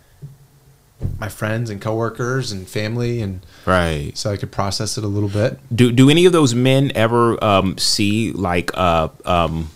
[1.18, 4.12] my friends and coworkers and family and right.
[4.14, 7.42] so i could process it a little bit Do do any of those men ever
[7.42, 9.70] um, see like uh um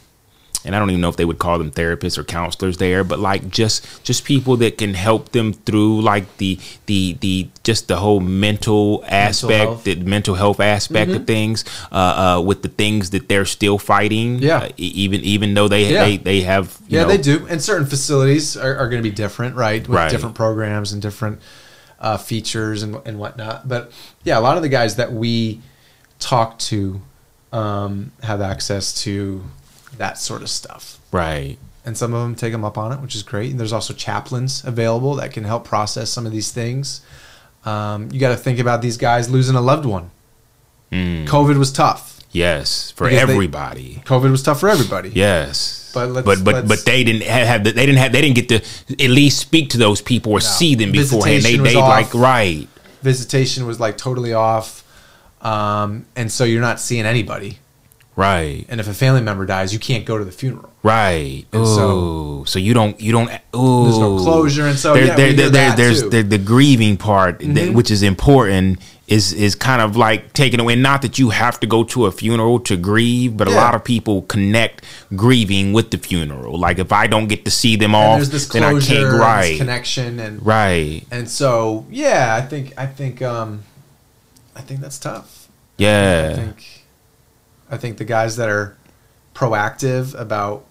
[0.67, 3.19] and I don't even know if they would call them therapists or counselors there, but
[3.19, 7.97] like just just people that can help them through like the the the just the
[7.97, 9.85] whole mental aspect, health.
[9.85, 14.39] the mental health aspect of things, uh, uh, with the things that they're still fighting.
[14.41, 14.59] Yeah.
[14.65, 16.05] uh, even even though they Yeah.
[16.05, 19.09] they, they have you yeah know, they do and certain facilities are, are going to
[19.09, 20.11] be different right with Right.
[20.11, 21.41] different programs and different
[22.01, 23.91] uh, features and, and whatnot but
[24.25, 25.61] yeah a lot of the guys that we
[26.19, 27.01] talk to
[27.53, 29.43] um, have access to
[29.99, 30.99] that sort of stuff.
[31.13, 31.57] Right.
[31.85, 33.51] and some of them take them up on it which is great.
[33.51, 37.01] And there's also chaplains available that can help process some of these things.
[37.65, 40.11] Um, you got to think about these guys losing a loved one.
[40.93, 41.27] Mm.
[41.27, 42.21] covid was tough.
[42.33, 44.03] Yes, for Because they- everybody.
[44.05, 45.11] covid was tough for everybody.
[45.15, 48.37] Yes, But let's- but but but they didn't have, the, they didn't have they didn't
[48.37, 48.57] get to
[49.05, 51.43] at least speak to those people or see them beforehand.
[51.45, 52.69] They they like right,
[53.03, 54.83] visitation was like totally off.
[55.41, 57.59] Um, and so you're not seeing anybody
[58.17, 61.45] right, and if a family member dies you can't go to the funeral right.
[61.53, 63.29] And so- so you don't you don't.
[63.55, 66.97] Ooh, There's no closure, and so, there, yeah, there, there, there- there's the, the grieving
[66.97, 67.75] part, that, Mhm.
[67.75, 68.79] which is important.
[69.09, 70.75] Is is kind of like taken away.
[70.75, 73.85] Not that you have to go to a funeral to grieve, but a lot of
[73.85, 74.83] people connect
[75.15, 76.59] grieving with the funeral.
[76.59, 79.21] Like if I don't get to see them all, there's this then I closure can't.
[79.21, 81.05] Right, connection and right.
[81.13, 83.63] and so yeah i think i think um
[84.57, 85.47] i think that's tough
[85.79, 86.31] Yeah.
[86.33, 86.76] i think
[87.71, 88.77] i think the guys that are
[89.35, 90.65] proactive about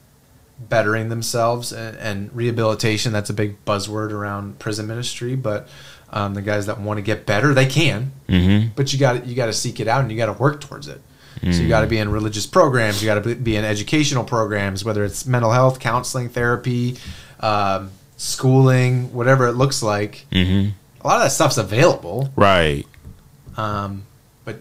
[0.57, 5.67] bettering themselves and, and rehabilitation that's a big buzzword around prison ministry but
[6.11, 8.69] um, the guys that want to get better they can Mm-hmm.
[8.75, 10.87] but you got you got to seek it out and you got to work towards
[10.87, 10.99] it.
[11.43, 14.83] So you got to be in religious programs, you got to be in educational programs,
[14.83, 16.97] whether it's mental health, counseling, therapy,
[17.41, 20.25] um, schooling, whatever it looks like.
[20.31, 20.69] Mm-hmm.
[21.01, 22.87] A lot of that stuff's available, Right.
[23.57, 24.05] um,
[24.43, 24.59] but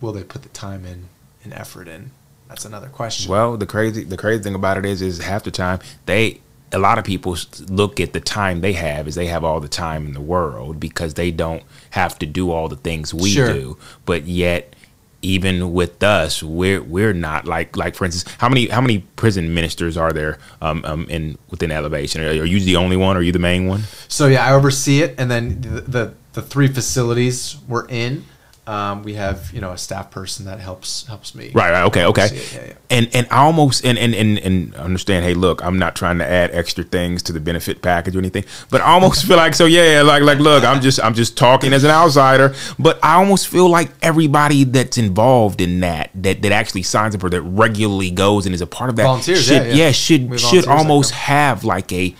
[0.00, 1.08] will they put the time in
[1.44, 2.10] and effort in?
[2.48, 3.30] That's another question.
[3.30, 6.40] Well, the crazy the crazy thing about it is is half the time they
[6.72, 7.36] a lot of people
[7.68, 10.80] look at the time they have as they have all the time in the world
[10.80, 13.52] because they don't have to do all the things we Sure.
[13.52, 13.78] do.
[14.06, 14.74] But yet
[15.20, 19.54] even with us, we're we're not like like for instance, how many how many prison
[19.54, 22.22] ministers are there um, um in within elevation?
[22.22, 23.16] Are, are you the only one?
[23.16, 23.82] Or are you the main one?
[24.08, 28.24] So yeah, I oversee it, and then the the, the three facilities we're in.
[28.64, 31.50] Um, we have you know a staff person that helps helps me.
[31.52, 32.28] Right, right, okay, okay.
[32.32, 32.72] Yeah, yeah.
[32.90, 35.24] And and I almost and, and and and understand.
[35.24, 38.44] Hey, look, I'm not trying to add extra things to the benefit package or anything,
[38.70, 39.64] but I almost feel like so.
[39.64, 43.48] Yeah, like like look, I'm just I'm just talking as an outsider, but I almost
[43.48, 48.12] feel like everybody that's involved in that that that actually signs up or that regularly
[48.12, 49.90] goes and is a part of that Volunteers, should yeah, yeah.
[49.90, 52.14] should should almost have like a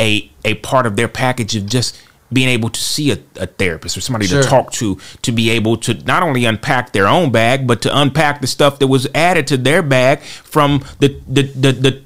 [0.00, 1.96] a a part of their package of just
[2.32, 4.42] being able to see a, a therapist or somebody Sure.
[4.42, 7.98] to talk to to be able to not only unpack their own bag but to
[7.98, 12.02] unpack the stuff that was added to their bag from the the the, the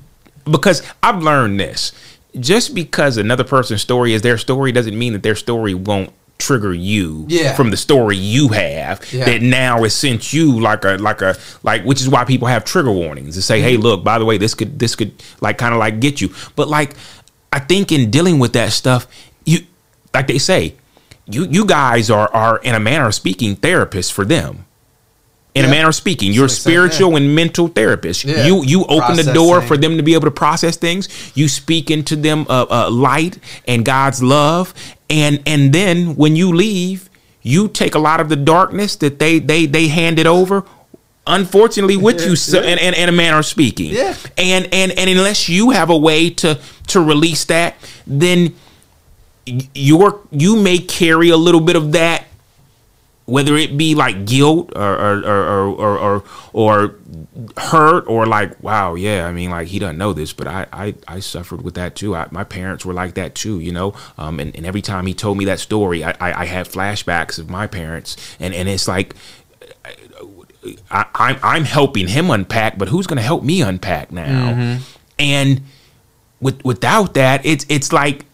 [0.51, 1.93] because I've learned this
[2.39, 6.75] just because another person's story is their story doesn't mean that their story won't trigger
[6.75, 7.55] you Yeah.
[7.55, 9.25] from the story you have Yeah.
[9.25, 12.63] that now has sent you like a like a like which is why people have
[12.65, 13.69] trigger warnings to say Mm-hmm.
[13.69, 16.29] hey look by the way this could this could like kind of like get you
[16.55, 16.95] but like
[17.55, 19.07] i think in dealing with that stuff
[20.17, 20.75] like they say
[21.27, 24.65] you you guys are are in a manner of speaking therapists for them.
[25.55, 28.25] In a manner of speaking you're a That's what spiritual and mental therapist.
[28.25, 28.47] Yeah.
[28.47, 31.09] you you open the door for them to be able to process things.
[31.35, 34.75] You speak into them uh, uh, light and god's love.
[35.09, 37.09] And and then when you leave
[37.43, 40.65] you take a lot of the darkness that they they they handed over
[41.27, 42.73] unfortunately with you so, Yeah.
[42.73, 43.91] in, in, in a manner of speaking.
[43.93, 44.15] Yeah.
[44.37, 46.59] and and and unless you have a way to
[46.89, 47.75] to release that
[48.07, 48.55] then
[49.47, 52.25] y- you're you may carry a little bit of that
[53.27, 56.95] whether it be like guilt or or or or or, or
[57.57, 60.95] hurt or like wow yeah i mean like he doesn't know this but i i,
[61.09, 62.15] I suffered with that too.
[62.15, 63.95] I, my parents were like that too you know?
[64.17, 67.39] Um and, and every time he told me that story i i, I had flashbacks
[67.41, 69.15] of my parents and and it's like
[70.91, 74.79] I, I'm I'm helping him unpack, but who's going to help me unpack now?
[75.17, 75.63] And
[76.41, 78.25] with without that, it's it's like,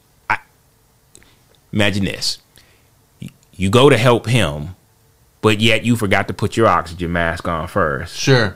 [1.73, 2.39] imagine this:
[3.57, 4.75] You- go to help him,
[5.41, 8.55] but yet you forgot to put your oxygen mask on first, Sure.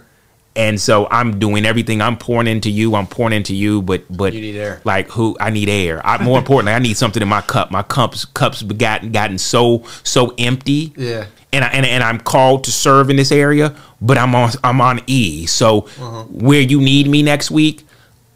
[0.54, 2.00] and so I'm doing everything.
[2.00, 2.94] I'm pouring into you.
[2.94, 4.80] I'm pouring into you, but but You need air.
[4.84, 5.36] Like who?
[5.40, 6.00] I need air.
[6.06, 7.70] I, more importantly, I need something in my cup.
[7.70, 11.26] My cups cups gotten gotten so so empty Yeah.
[11.52, 14.80] and I, and, and I'm called to serve in this area, but I'm on I'm
[14.80, 15.46] on E.
[15.46, 16.24] So uh-huh.
[16.24, 17.82] where you need me next week,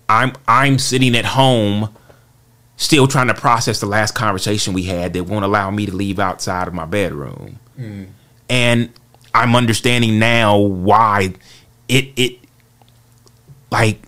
[0.09, 1.89] I'm I'm sitting at home,
[2.81, 6.18] still trying to process the last conversation we had that won't allow me to leave
[6.18, 8.07] outside of my bedroom, mm.
[8.49, 8.91] and
[9.35, 11.35] I'm understanding now why
[11.89, 12.39] it it
[13.70, 14.01] like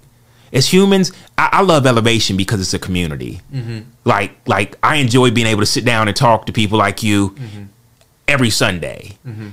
[0.52, 3.40] as humans, I, I love elevation because it's a community.
[3.52, 3.80] Mm-hmm.
[4.04, 7.30] Like like I enjoy being able to sit down and talk to people like you
[7.30, 7.64] mm-hmm.
[8.26, 9.50] every Sunday, mm-hmm.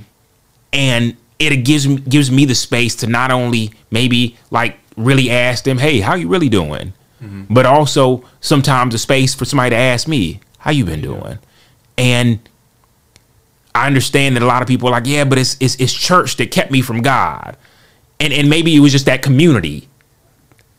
[0.72, 5.64] and it gives me, gives me the space to not only maybe like really ask
[5.64, 10.08] them, "Hey, how you really doing?" But also sometimes a space for somebody to ask
[10.08, 11.38] me, "How you been doing?"
[11.98, 12.38] And
[13.74, 16.36] I understand that a lot of people are like, "Yeah, but it's it's, it's church
[16.36, 17.56] that kept me from God,"
[18.18, 19.88] and and maybe it was just that community.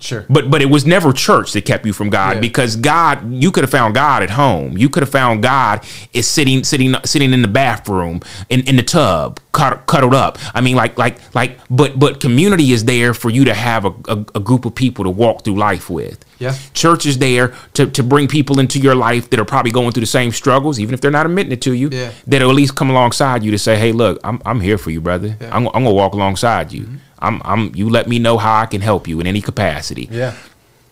[0.01, 0.25] Sure.
[0.29, 2.39] But but it was never church that kept you from God Yeah.
[2.41, 4.77] because God you could have found God at home.
[4.77, 8.83] You could have found God is sitting sitting sitting in the bathroom in, in the
[8.83, 10.37] tub cuddled up.
[10.55, 13.93] I mean like like like but but community is there for you to have a,
[14.07, 16.25] a, a group of people to walk through life with.
[16.39, 16.55] Yeah.
[16.73, 20.01] Church is there to, to bring people into your life that are probably going through
[20.01, 21.89] the same struggles, even if they're not admitting it to you.
[21.91, 22.11] Yeah.
[22.25, 25.01] That'll at least come alongside you to say, "Hey, look, I'm I'm here for you,
[25.01, 25.27] brother.
[25.27, 25.33] Yeah.
[25.35, 25.53] Mm-hmm.
[25.55, 26.87] I'm I'm gonna walk alongside you.
[27.21, 30.33] I'm I'm you let me know how I can help you in any capacity." Yeah.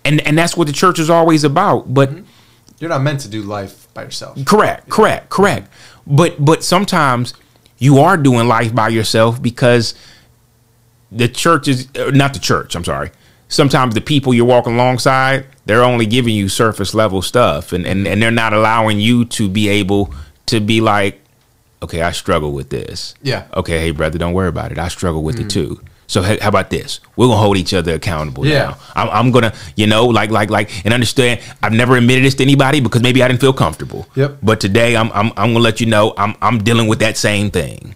[0.05, 2.09] and and that's what the church is always about but
[2.79, 4.33] You're not meant to do life by yourself.
[4.45, 5.67] correct correct correct
[6.07, 7.33] but but sometimes
[7.77, 9.93] you are doing life by yourself because
[11.11, 13.09] the church is uh, not the church i'm sorry
[13.47, 18.07] sometimes the people you're walking alongside they're only giving you surface level stuff and and,
[18.07, 20.13] and they're not allowing you to be able
[20.45, 21.19] to be like
[21.81, 23.47] okay i struggle with this Yeah.
[23.55, 26.69] okay hey brother don't worry about it i struggle with it too so how about
[26.71, 28.57] this we're gonna hold each other accountable Yeah.
[28.69, 32.35] now I'm, I'm gonna you know like like like and understand i've never admitted this
[32.35, 34.39] to anybody because maybe i didn't feel comfortable Yep.
[34.43, 37.51] but today i'm i'm, I'm gonna let you know i'm i'm dealing with that same
[37.51, 37.95] thing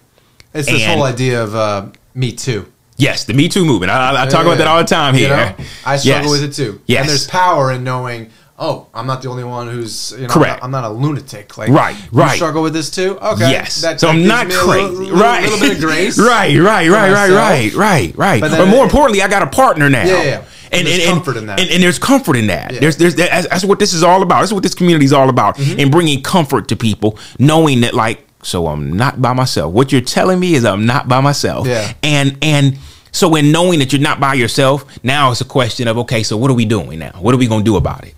[0.53, 2.61] It's this whole idea of uh, me too.
[2.97, 5.35] yes the me too movement i, I- talk about that all the time here You
[5.35, 5.55] know?
[5.85, 6.41] I struggle Yes.
[6.41, 6.81] with it too.
[6.85, 8.29] yes And there's power in knowing,
[8.63, 10.63] oh, I'm not the only one who's, you know, Correct.
[10.63, 11.57] I'm not, I'm not a lunatic.
[11.57, 12.35] Like, Right, you right.
[12.35, 13.19] struggle with this too?
[13.19, 13.51] Okay.
[13.51, 13.81] Yes.
[13.81, 14.81] That, so that I'm not me a crazy.
[14.81, 15.39] little- little- right.
[15.39, 16.17] A little bit of grace.
[16.33, 18.41] right, right, right, right, right, right, right.
[18.41, 20.05] But But, more it- importantly, I got a partner now.
[20.05, 20.43] Yeah, yeah.
[20.71, 21.59] And, There's and, and- comfort in that.
[21.59, 22.71] And, and there's comfort in that.
[22.73, 22.79] Yeah.
[22.79, 24.39] There's, there's, that's, that's what this is all about.
[24.39, 25.57] That's what this community is all about.
[25.57, 25.79] Mm-hmm.
[25.79, 29.73] And bringing comfort to people, knowing that, like, so I'm not by myself.
[29.73, 31.67] What you're telling me is I'm not by myself.
[31.67, 31.93] Yeah.
[32.01, 32.77] And, and,
[33.15, 36.35] so in knowing that you're not by yourself, now it's a question of okay, so
[36.35, 37.11] what are we doing now?
[37.21, 38.15] What are we gonna do about it?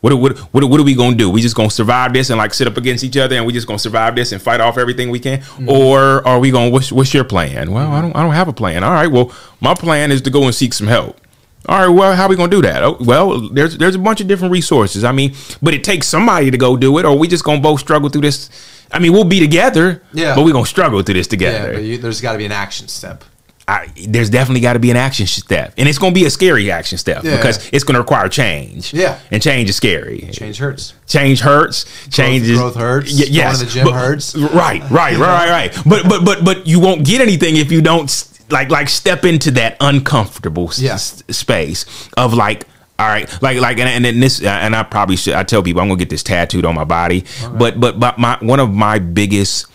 [0.00, 1.28] What, what, what, what are we gonna do?
[1.28, 3.66] We just gonna survive this and like sit up against each other, and we just
[3.66, 5.68] gonna survive this and fight off everything we can, mm-hmm.
[5.68, 6.70] or are we gonna?
[6.70, 7.72] What's, what's your plan?
[7.72, 8.84] Well, I don't, I don't have a plan.
[8.84, 11.20] All right, well, my plan is to go and seek some help.
[11.66, 12.84] All right, well, how are we gonna do that?
[12.84, 15.02] Oh, well, there's there's a bunch of different resources.
[15.02, 17.80] I mean, but it takes somebody to go do it, or we just gonna both
[17.80, 18.50] struggle through this.
[18.92, 21.72] I mean, we'll be together, yeah, but we gonna struggle through this together.
[21.72, 23.24] Yeah, but you, there's got to be an action step.
[23.68, 26.30] I, there's definitely got to be an action step, and it's going to be a
[26.30, 27.36] scary action step yeah.
[27.36, 28.94] because it's going to require change.
[28.94, 30.20] Yeah, and change is scary.
[30.32, 30.94] Change hurts.
[31.06, 31.84] Change hurts.
[32.08, 33.12] Change growth, growth hurts.
[33.12, 34.34] Y- yes, going to the gym but, hurts.
[34.34, 35.82] Right, right, right, right, right.
[35.84, 38.08] But but but but you won't get anything if you don't
[38.50, 40.94] like like step into that uncomfortable yeah.
[40.94, 42.66] s- space of like
[42.98, 45.82] all right, like like and, and this uh, and I probably should I tell people
[45.82, 47.54] I'm gonna get this tattooed on my body, okay.
[47.56, 49.66] but but but my one of my biggest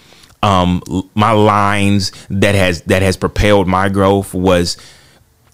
[0.44, 0.84] um,
[1.16, 4.78] my lines that has that has propelled my growth was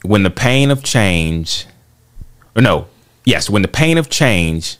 [0.01, 1.67] when the pain of change,
[2.55, 2.87] or no,
[3.23, 4.77] yes, when the pain of change.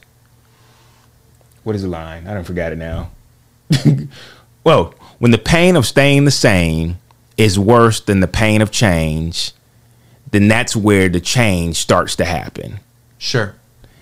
[1.63, 2.25] What is the line?
[2.27, 3.11] I don't forget it now.
[4.63, 6.97] well, when the pain of staying the same
[7.37, 9.51] is worse than the pain of change,
[10.31, 12.79] then that's where the change starts to happen.
[13.19, 13.58] Sure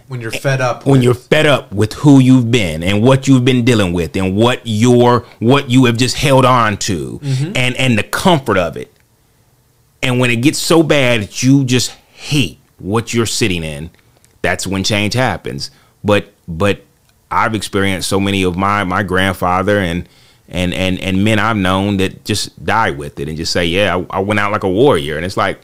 [0.07, 3.43] when you're fed up when you're fed up with who you've been and what you've
[3.43, 7.51] been dealing with and what your what you have just held on to mm-hmm.
[7.55, 8.91] and and the comfort of it.
[10.01, 13.89] And when it gets so bad that you just hate what you're sitting in
[14.41, 15.71] that's when change happens.
[16.03, 16.83] But but
[17.29, 20.07] i've experienced so many of my my grandfather and
[20.47, 23.97] and and and men i've known that just die with it and just say yeah
[23.97, 25.17] I, I went out like a warrior.
[25.17, 25.59] And it's like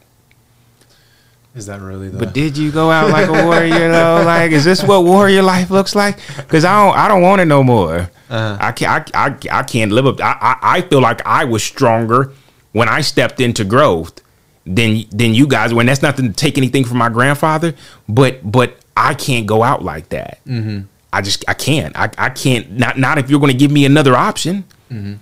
[1.55, 2.17] is that really the?
[2.17, 4.23] But did you go out like a warrior though?
[4.25, 6.17] Like, is this what warrior life looks like?
[6.37, 8.09] Because I don't, I don't want it no more.
[8.29, 8.57] Uh-huh.
[8.59, 10.19] I can't, I, I, I can't live up.
[10.19, 12.33] I, I, I feel like I was stronger
[12.71, 14.21] when I stepped into growth
[14.65, 15.73] than than you guys.
[15.73, 17.75] When that's not to take anything from my grandfather,
[18.09, 20.43] but but I can't go out like that.
[20.45, 20.87] Mm-hmm.
[21.11, 21.95] I just I can't.
[21.95, 22.71] I, I can't.
[22.71, 24.63] Not not if you're going to give me another option.
[24.91, 25.13] Mm-hmm.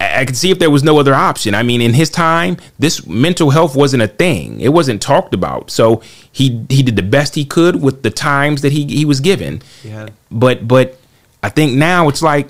[0.00, 1.54] I could see if there was no other option.
[1.54, 4.58] I mean, in his time, this mental health wasn't a thing.
[4.60, 5.70] It wasn't talked about.
[5.70, 9.20] So he he did the best he could with the times that he he was
[9.20, 9.60] given.
[9.84, 10.08] Yeah.
[10.30, 10.98] But but
[11.42, 12.48] I think now it's like,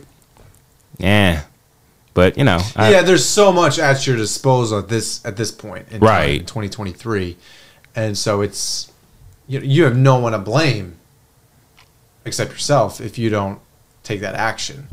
[0.98, 1.42] yeah.
[2.14, 3.03] But you know, I, yeah.
[3.03, 7.36] There's so much at your disposal at this at this point in right 2023,
[7.96, 8.92] and so it's
[9.48, 10.96] you you have no one to blame
[12.24, 13.61] except yourself if you don't
[14.05, 14.88] take that action,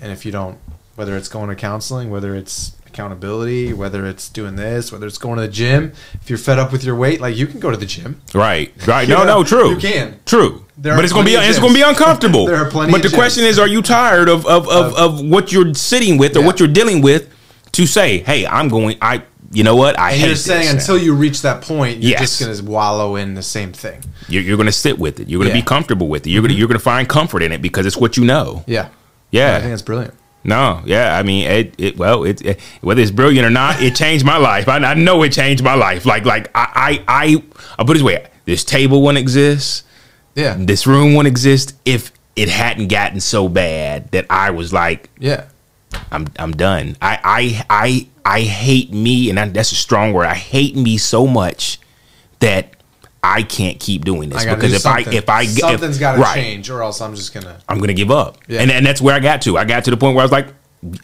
[0.00, 0.58] and if you don't
[0.94, 5.36] whether it's going to counseling, whether it's accountability, whether it's doing this, whether it's going
[5.36, 5.92] to the gym.
[6.14, 8.20] If you're fed up with your weight, like you can go to the gym.
[8.34, 8.72] Right.
[8.86, 9.08] Right.
[9.08, 9.70] no, no, true.
[9.70, 10.20] You can.
[10.26, 10.66] True.
[10.76, 12.46] There but it's gonna be it's gonna be uncomfortable.
[12.46, 12.92] there are plenty.
[12.92, 16.36] But the question is, are you tired of of, of, of what you're sitting with
[16.36, 16.46] or yeah.
[16.46, 17.32] what you're dealing with
[17.72, 19.22] to say, hey, I'm going I
[19.52, 19.98] you know what?
[19.98, 22.20] I and hate you're saying this until you reach that point, you're yes.
[22.20, 24.02] just going to wallow in the same thing.
[24.28, 25.28] You're, you're going to sit with it.
[25.28, 25.62] You're going to yeah.
[25.62, 26.30] be comfortable with it.
[26.30, 26.46] You're mm-hmm.
[26.48, 28.64] going to you're going to find comfort in it because it's what you know.
[28.66, 28.88] Yeah.
[29.30, 29.50] Yeah.
[29.50, 30.14] yeah I think that's brilliant.
[30.44, 33.94] No, yeah, I mean, it, it well, it, it, whether it's brilliant or not, it
[33.94, 34.68] changed my life.
[34.68, 36.04] I, I know it changed my life.
[36.04, 37.42] Like, like I, I, I,
[37.78, 39.84] I'll put it this way: this table wouldn't exist.
[40.34, 45.10] Yeah, this room wouldn't exist if it hadn't gotten so bad that I was like,
[45.18, 45.48] yeah,
[46.10, 46.96] I'm, I'm done.
[47.00, 50.26] I, I, I, I hate me, and that's a strong word.
[50.26, 51.78] I hate me so much
[52.40, 52.71] that
[53.22, 55.14] I can't keep doing this because if something.
[55.14, 57.94] I if I something's got to right, change, or else I'm just gonna I'm gonna
[57.94, 58.38] give up.
[58.48, 58.60] Yeah.
[58.60, 59.56] And and that's where I got to.
[59.56, 60.48] I got to the point where I was like,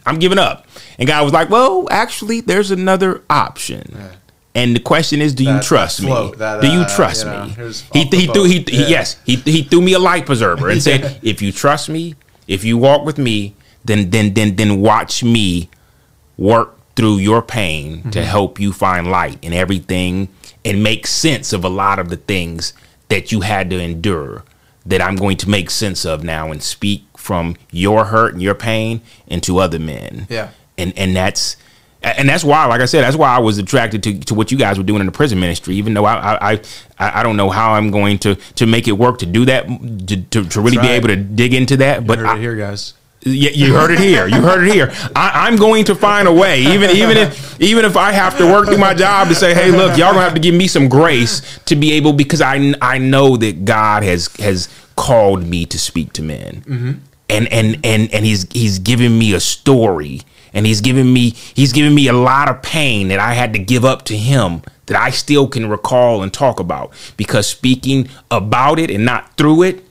[0.05, 0.67] I'm giving up.
[0.97, 3.93] And God was like, Well, actually, there's another option.
[3.93, 4.11] Yeah.
[4.55, 6.33] And the question is, do that, you trust me?
[6.37, 7.73] That, do you uh, trust you know, me?
[7.93, 8.85] He, he threw he, yeah.
[8.85, 12.15] he, yes he he threw me a life preserver and said, if you trust me,
[12.47, 13.55] if you walk with me,
[13.85, 15.69] then then then then watch me
[16.37, 18.09] work through your pain mm-hmm.
[18.09, 20.27] to help you find light in everything
[20.65, 22.73] and make sense of a lot of the things
[23.07, 24.43] that you had to endure
[24.85, 28.55] that I'm going to make sense of now and speak from your hurt and your
[28.55, 30.27] pain into other men.
[30.29, 30.49] Yeah.
[30.77, 31.57] And and that's
[32.01, 34.57] and that's why, like I said, that's why I was attracted to, to what you
[34.57, 35.75] guys were doing in the prison ministry.
[35.75, 36.51] Even though I I,
[36.97, 39.67] I, I don't know how I'm going to to make it work to do that
[39.67, 40.87] to, to, to really right.
[40.87, 42.01] be able to dig into that.
[42.01, 42.93] You but I, here, guys.
[43.21, 44.27] You, you heard it here.
[44.27, 44.93] You heard it here.
[45.13, 48.45] I, am going to find a way, even even if even if I have to
[48.45, 50.87] work through my job to say, hey, look, y'all gonna have to give me some
[50.87, 55.77] grace to be able because I I know that God has has called me to
[55.77, 56.91] speak to men, mm-hmm.
[57.29, 60.21] and and and and he's he's giving me a story,
[60.53, 63.59] and he's giving me he's giving me a lot of pain that I had to
[63.59, 68.79] give up to him that I still can recall and talk about because speaking about
[68.79, 69.83] it and not through it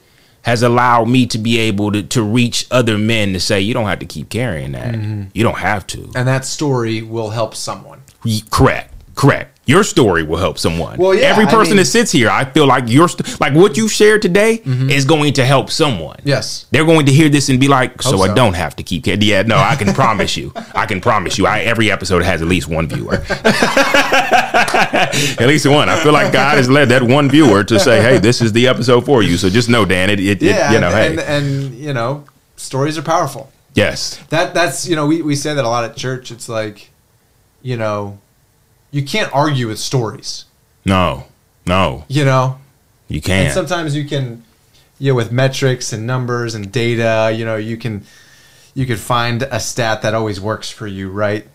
[0.43, 3.87] has allowed me to be able to, to reach other men to say you don't
[3.87, 4.95] have to keep carrying that.
[4.95, 5.29] Mm-hmm.
[5.33, 6.11] You don't have to.
[6.15, 8.01] And that story will help someone.
[8.49, 8.93] Correct.
[9.19, 9.59] Correct.
[9.65, 10.97] Your story will help someone.
[10.97, 13.53] Well, yeah, Every I person mean- that sits here, I feel like your st- like
[13.53, 14.89] what you shared today mm-hmm.
[14.89, 16.21] is going to help someone.
[16.23, 16.67] Yes.
[16.71, 19.05] They're going to hear this and be like, so, Hope I don't have to keep.
[19.05, 20.53] Yeah, no, I can promise you.
[20.73, 21.47] I can promise you.
[21.47, 23.15] I, every episode has at least one viewer.
[23.29, 25.11] at
[25.41, 25.89] least one.
[25.89, 28.69] I feel like God has led that one viewer to say, hey, this is the
[28.69, 29.35] episode for you.
[29.35, 30.71] So just know, Dan, it, it, Yeah.
[30.71, 32.23] it you know, and, hey, and, and, you know,
[32.55, 33.51] stories are powerful.
[33.75, 36.31] yes, That that's you know we, we say that a lot at church.
[36.31, 36.89] It's like,
[37.61, 38.17] you know,
[38.91, 40.45] you can't argue with stories.
[40.85, 41.25] no,
[41.65, 42.57] no, You know,
[43.07, 43.53] you can't.
[43.53, 44.43] sometimes you can,
[44.97, 48.03] you know, with metrics and numbers and data, you know, you can
[48.73, 51.47] you can find a stat that always works for you, right?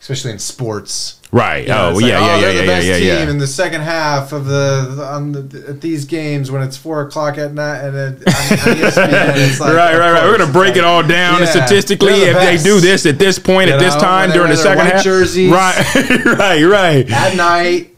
[0.00, 1.20] Especially in sports.
[1.32, 1.62] Right.
[1.62, 3.06] You know, oh, it's like, yeah, yeah, oh, yeah, they're yeah, the best yeah, team
[3.06, 3.30] yeah.
[3.30, 7.38] in the second half of the on the at these games when it's four o'clock
[7.38, 10.24] at night and then on, on ESPN, it's like, right, right, right.
[10.24, 12.12] We're gonna break it's it all down yeah, statistically.
[12.20, 14.50] they're If the they do this at this point You at this know, time during
[14.50, 15.52] the second half, jerseys.
[15.52, 15.76] right,
[16.24, 17.10] right, right.
[17.10, 17.94] at night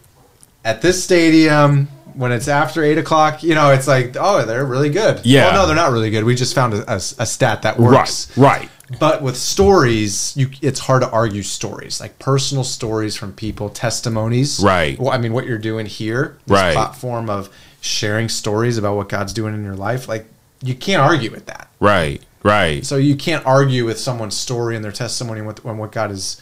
[0.64, 3.42] at this stadium when it's after eight o'clock.
[3.42, 5.24] You know, it's like, oh, they're really good.
[5.24, 5.44] Yeah.
[5.44, 6.24] Well, no, they're not really good.
[6.24, 8.36] We just found a, a, a stat that works.
[8.36, 8.70] Right, right.
[8.98, 14.60] But with stories, you it's hard to argue stories like personal stories from people, testimonies.
[14.60, 14.98] Right.
[14.98, 16.74] Well, I mean, what you're doing here, this Right.
[16.74, 17.48] platform of
[17.80, 20.26] sharing stories about what God's doing in your life, like
[20.62, 21.68] you can't argue with that.
[21.80, 22.84] Right, right.
[22.86, 26.10] So you can't argue with someone's story and their testimony and what, and what God
[26.10, 26.40] is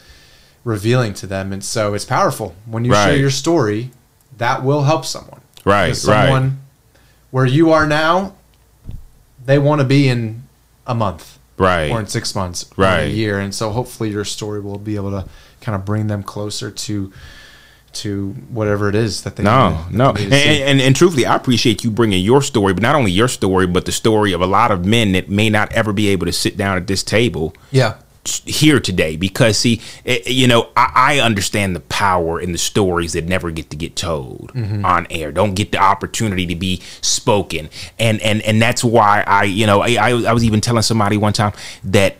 [0.63, 1.51] revealing to them.
[1.51, 3.91] And so it's powerful when you share your story.
[4.37, 5.41] That will help someone.
[5.65, 6.25] Right, Because right.
[6.25, 6.61] someone
[7.31, 8.33] where you are now,
[9.43, 10.43] they want to be in
[10.87, 11.91] a month Right.
[11.91, 13.03] or in six months Right.
[13.03, 13.39] a year.
[13.39, 15.25] And so hopefully your story will be able to
[15.61, 17.11] kind of bring them closer to
[17.93, 21.35] to whatever it is that they No, need no, need and, and and truthfully, I
[21.35, 24.45] appreciate you bringing your story, but not only your story, but the story of a
[24.45, 27.53] lot of men that may not ever be able to sit down at this table
[27.69, 27.95] yeah.
[28.25, 32.57] Here today because see eh, eh, you know I, I understand the power in the
[32.57, 34.85] stories that never get to get told mm-hmm.
[34.85, 35.31] on air.
[35.31, 37.69] Don't get the opportunity to be spoken.
[37.97, 41.17] And and and that's why i you know I, I, I was even telling somebody
[41.17, 41.53] one time
[41.83, 42.17] that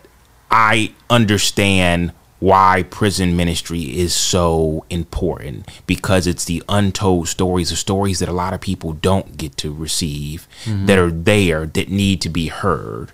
[0.49, 8.19] i understand why prison ministry is so important because it's the untold stories the stories
[8.19, 10.85] that a lot of people don't get to receive mm-hmm.
[10.87, 13.11] that are there that need to be heard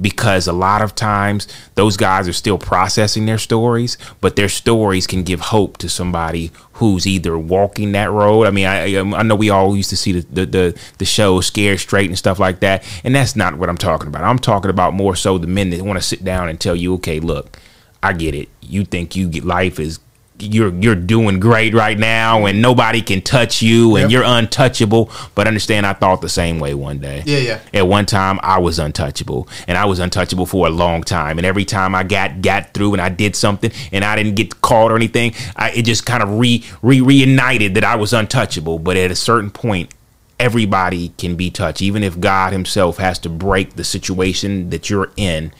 [0.00, 5.06] because a lot of times those guys are still processing their stories, but their stories
[5.06, 8.46] can give hope to somebody who's either walking that road.
[8.46, 11.40] I mean, I I know we all used to see the the the, the show
[11.40, 14.24] Scared Straight and stuff like that, and that's not what I'm talking about.
[14.24, 16.94] I'm talking about more so the men that want to sit down and tell you,
[16.94, 17.58] okay, look,
[18.02, 18.48] I get it.
[18.60, 20.00] You think you get life is
[20.38, 24.10] you're you're doing great right now and nobody can touch you and Yep.
[24.10, 25.10] you're untouchable.
[25.34, 27.22] But understand I thought the same way one day.
[27.24, 27.58] Yeah, yeah.
[27.72, 31.38] at one time I was untouchable and I was untouchable for a long time.
[31.38, 34.60] And every time I got got through and I did something and I didn't get
[34.60, 38.78] caught or anything I, it just kind of re, re reunited that I was untouchable.
[38.78, 39.90] But at a certain point
[40.38, 41.80] everybody can be touched.
[41.80, 45.50] Even if God himself has to break the situation that you're in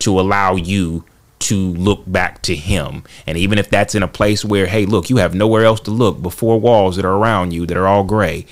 [0.00, 1.04] to allow you
[1.38, 5.10] to look back to him and even if that's in a place where hey look
[5.10, 7.86] you have nowhere else to look but four walls that are around you that are
[7.86, 8.46] all gray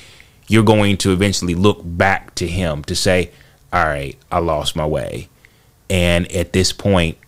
[0.49, 3.31] you're going to eventually look back to him to say,
[3.73, 5.29] All right, I lost my way.
[5.89, 7.19] And at this point,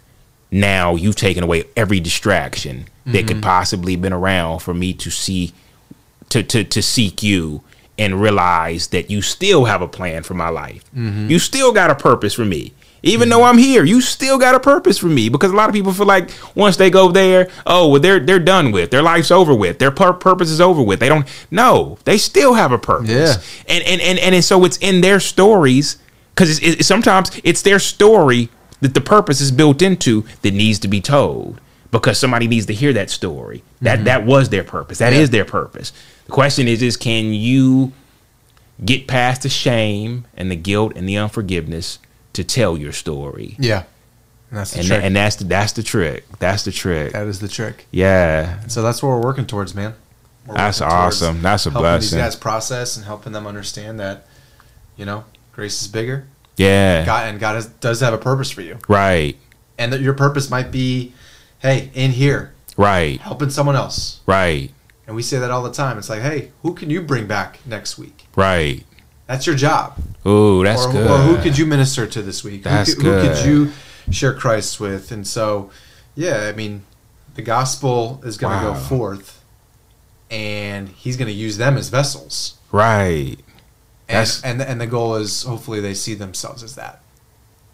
[0.51, 3.41] now you've taken away every distraction that could mm-hmm.
[3.41, 5.53] possibly have been around for me to see
[6.29, 7.63] to to, to seek you
[7.99, 10.85] and realize that you still have a plan for my life.
[10.95, 11.31] Mm-hmm.
[11.31, 12.75] You still got a purpose for me.
[13.03, 15.75] Even though I'm here, you still got a purpose for me because a lot of
[15.75, 18.91] people feel like once they go there, oh, well, they're they're done with.
[18.91, 19.79] Their life's over with.
[19.79, 21.01] Their pur- purpose is over with.
[21.01, 21.27] They don't.
[21.51, 23.09] No, they still have a purpose.
[23.09, 23.37] Yeah.
[23.75, 25.99] And and and and, so it's in their stories
[26.35, 28.49] because it's, it's, sometimes it's their story
[28.81, 32.75] that the purpose is built into that needs to be told because somebody needs to
[32.75, 33.63] hear that story.
[33.83, 34.05] That mm-hmm.
[34.05, 34.99] that was their purpose.
[34.99, 35.33] That is Yeah.
[35.33, 35.93] their purpose.
[36.27, 37.93] The question is is can you
[38.85, 41.99] get past the shame and the guilt and the unforgiveness
[42.37, 43.57] to tell your story?
[43.59, 43.85] Yeah.
[44.51, 45.03] And that's the And trick.
[45.05, 46.25] and that's the that's the trick.
[46.39, 47.13] That's the trick.
[47.13, 47.87] that is the trick.
[47.91, 48.61] Yeah.
[48.69, 49.95] So that's what we're working towards, man.
[50.47, 51.43] We're That's awesome.
[51.43, 52.19] That's a helping blessing.
[52.19, 54.27] These guys process and helping them understand that,
[54.97, 56.29] you know, grace is bigger.
[56.57, 57.05] Yeah.
[57.05, 59.37] God and God has, does have a purpose for you, Right.
[59.77, 61.13] and that your purpose might be,
[61.59, 63.21] hey, in here Right.
[63.21, 64.21] helping someone else.
[64.27, 64.71] Right.
[65.09, 65.99] And we say that all the time.
[65.99, 68.27] It's like, hey, who can you bring back next week?
[68.37, 68.85] Right.
[69.27, 69.99] That's your job.
[70.27, 71.11] Ooh, that's or, good.
[71.11, 72.63] or who could you minister to this week?
[72.63, 73.73] That's who, could, who could you
[74.13, 75.11] share Christ with?
[75.11, 75.71] And so,
[76.15, 76.83] yeah, I mean,
[77.35, 78.75] the gospel is going to Wow.
[78.75, 79.43] go forth,
[80.31, 82.59] and He's going to use them as vessels.
[82.73, 83.37] Right.
[84.09, 87.01] And, That's- and and the goal is hopefully they see themselves as that,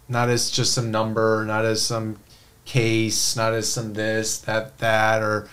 [0.09, 2.17] not as just some number, not as some
[2.65, 5.47] case, not as some this, that, that, or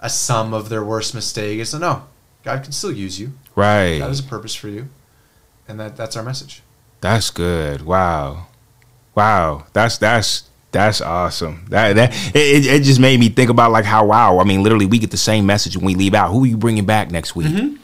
[0.00, 1.60] a sum of their worst mistake.
[1.60, 2.04] It's no,
[2.44, 3.32] God can still use you.
[3.54, 3.98] Right.
[3.98, 4.88] God has a purpose for you,
[5.68, 6.62] and that that's our message.
[7.00, 7.82] That's good.
[7.82, 8.46] Wow.
[9.14, 9.66] Wow.
[9.72, 11.66] That's that's that's awesome.
[11.68, 14.38] That that it, it just made me think about like how wow.
[14.38, 16.30] I mean, literally, we get the same message when we leave out.
[16.32, 17.48] Who are you bringing back next week?
[17.48, 17.76] Mm-hmm.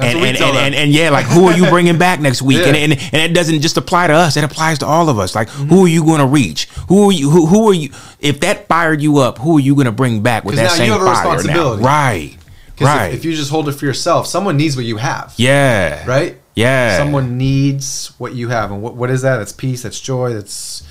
[0.00, 2.58] And we and, and, and and yeah, like who are you bringing back next week?
[2.58, 2.66] Yeah.
[2.66, 5.34] And, and and it doesn't just apply to us; it applies to all of us.
[5.34, 5.68] Like, Mm-hmm.
[5.70, 6.66] who are you going to reach?
[6.88, 7.28] Who are you?
[7.30, 7.90] Who, who are you?
[8.20, 10.68] If that fired you up, who are you going to bring back with that now
[10.74, 11.24] same you have a fire?
[11.24, 11.32] Now?
[11.32, 11.82] responsibility.
[11.82, 12.36] Right,
[12.80, 15.34] right, if, if you just hold it for yourself, someone needs what you have.
[15.36, 16.36] yeah, Right.
[16.58, 19.36] Yeah, Someone needs what you have, and what what is that?
[19.36, 19.82] That's peace.
[19.82, 20.34] That's joy.
[20.34, 20.82] That's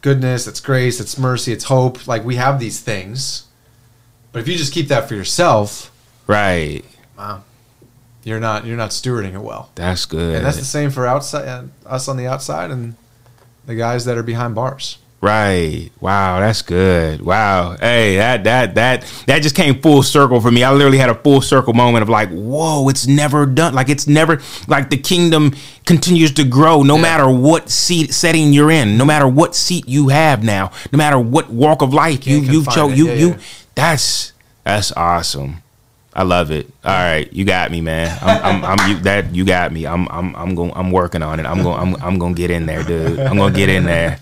[0.00, 0.46] goodness.
[0.46, 0.98] That's grace.
[0.98, 1.52] That's mercy.
[1.52, 2.06] It's hope.
[2.06, 3.46] Like we have these things,
[4.32, 5.92] but if you just keep that for yourself,
[6.26, 6.82] right.
[7.18, 7.44] wow,
[8.24, 9.70] you're not you're not stewarding it well.
[9.74, 10.36] That's good.
[10.36, 12.94] And that's the same for outside uh, us on the outside and
[13.66, 14.96] the guys that are behind bars.
[15.22, 15.90] Right.
[16.00, 17.22] Wow, that's good.
[17.22, 17.76] Wow.
[17.78, 20.64] Hey, that that that that just came full circle for me.
[20.64, 23.72] I literally had a full circle moment of like, whoa, it's never done.
[23.72, 25.54] Like it's never like the kingdom
[25.86, 27.02] continues to grow no Yeah.
[27.02, 31.20] matter what seat setting you're in, no matter what seat you have now, no matter
[31.20, 32.98] what walk of life you you've confine chose.
[32.98, 33.38] You Yeah, you yeah.
[33.76, 34.32] that's
[34.64, 35.62] that's awesome.
[36.14, 36.66] I love it.
[36.84, 38.18] All right, you got me, man.
[38.20, 39.86] I'm, I'm, I'm you, that you got me.
[39.86, 40.72] I'm, I'm, I'm going.
[40.74, 41.46] I'm working on it.
[41.46, 41.78] I'm going.
[41.78, 43.18] I'm, I'm going to get in there, dude.
[43.20, 44.18] I'm going to get in there.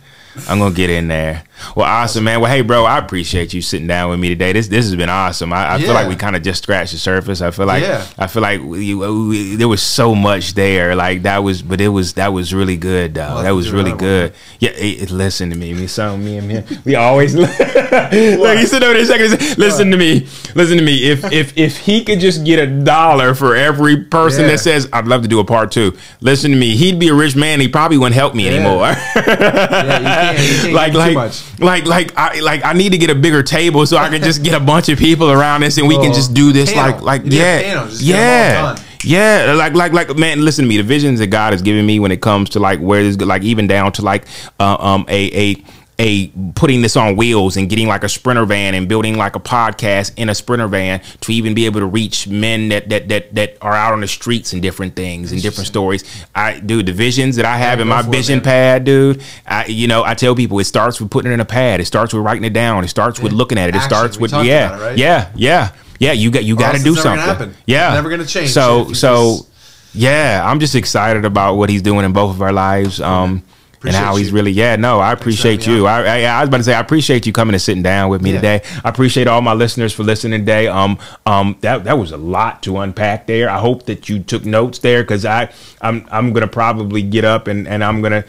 [0.48, 1.44] I'm gonna get in there.
[1.76, 2.40] Well, awesome, man.
[2.40, 4.52] Well, hey, bro, I appreciate you sitting down with me today.
[4.52, 5.52] This this has been awesome.
[5.52, 7.40] I, I feel like we kind of just scratched the surface.
[7.40, 8.06] I feel like Yeah.
[8.18, 10.94] I feel like we, we, there was so much there.
[10.94, 13.22] Like that was, but it was that was really good, though.
[13.22, 14.32] have that was really good.
[14.58, 15.74] Yeah, it, it- listen to me.
[15.74, 17.50] Me, so me and me, we always look.
[17.58, 19.58] you sit over there second.
[19.58, 20.26] Listen to me.
[20.54, 21.10] Listen to me.
[21.10, 24.52] If if if he could just get a dollar for every person Yeah.
[24.52, 26.76] that says I'd love to do a part two, listen to me.
[26.76, 27.60] He'd be a rich man.
[27.60, 28.52] He probably wouldn't help me Yeah.
[28.52, 28.94] anymore.
[29.30, 31.42] Yeah, you can't, you can't like like much.
[31.60, 34.42] Like like I like I need to get a bigger table so I can just
[34.42, 37.24] get a bunch of people around us and we can just do this like like
[37.24, 37.62] You need a yeah.
[37.62, 37.86] panel.
[37.88, 39.46] Just get 'em all yeah.
[39.46, 40.76] yeah like like like man listen to me.
[40.76, 43.42] The visions that God has given me when it comes to like where this like
[43.42, 44.24] even down to like
[44.58, 45.64] uh, um a a
[46.00, 49.40] a putting this on wheels and getting like a sprinter van and building like a
[49.40, 53.34] podcast in a sprinter van to even be able to reach men that that that
[53.34, 56.02] that are out on the streets and different things and different stories.
[56.34, 59.22] I dude, the visions that I have Yeah, in my for it, vision pad, dude.
[59.46, 61.80] I you know I tell people it starts with putting it in a pad.
[61.80, 62.82] It starts with writing it down.
[62.82, 63.74] It starts with looking at it.
[63.74, 63.90] It Action.
[63.90, 64.98] starts with yeah it, right?
[64.98, 66.12] yeah yeah yeah.
[66.12, 67.54] You got you got to do it's never gonna something.
[67.66, 69.36] Yeah, It's never gonna change So so.
[69.36, 69.46] just-
[69.92, 73.00] Yeah, I'm just excited about what he's doing in both of our lives.
[73.00, 73.42] Um,
[73.82, 74.34] and how Appreciate he's you.
[74.34, 75.86] really, yeah, no, I appreciate you.
[75.86, 78.20] I, I, I was about to say, I appreciate you coming and sitting down with
[78.20, 78.36] me Yeah.
[78.36, 78.62] today.
[78.84, 80.66] I appreciate all my listeners for listening today.
[80.68, 83.48] Um, um, that that was a lot to unpack there.
[83.48, 85.50] I hope that you took notes there because I,
[85.80, 88.24] I'm, I'm gonna probably get up and and I'm gonna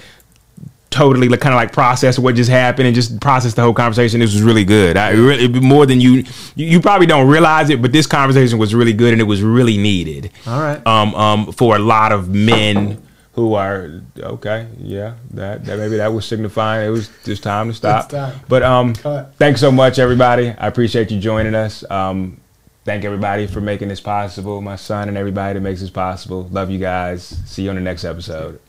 [0.89, 4.20] totally like, kind of like process what just happened and just process the whole conversation.
[4.20, 4.97] This was really good.
[4.97, 6.24] I really more than you,
[6.56, 9.41] you you probably don't realize it, but this conversation was really good and it was
[9.41, 10.32] really needed.
[10.45, 10.86] All right.
[10.86, 13.02] Um, um, for a lot of men
[13.34, 17.74] who are okay, yeah, that, that maybe that was signifying it was just time to
[17.74, 18.10] stop.
[18.10, 18.40] Time.
[18.50, 19.34] But um, Cut.
[19.38, 20.50] thanks so much, everybody.
[20.50, 21.90] I appreciate you joining us.
[21.90, 22.42] Um,
[22.84, 24.62] thank everybody for making this possible.
[24.62, 26.48] My son and everybody that makes this possible.
[26.52, 27.24] Love you guys.
[27.46, 28.60] See you on the next episode.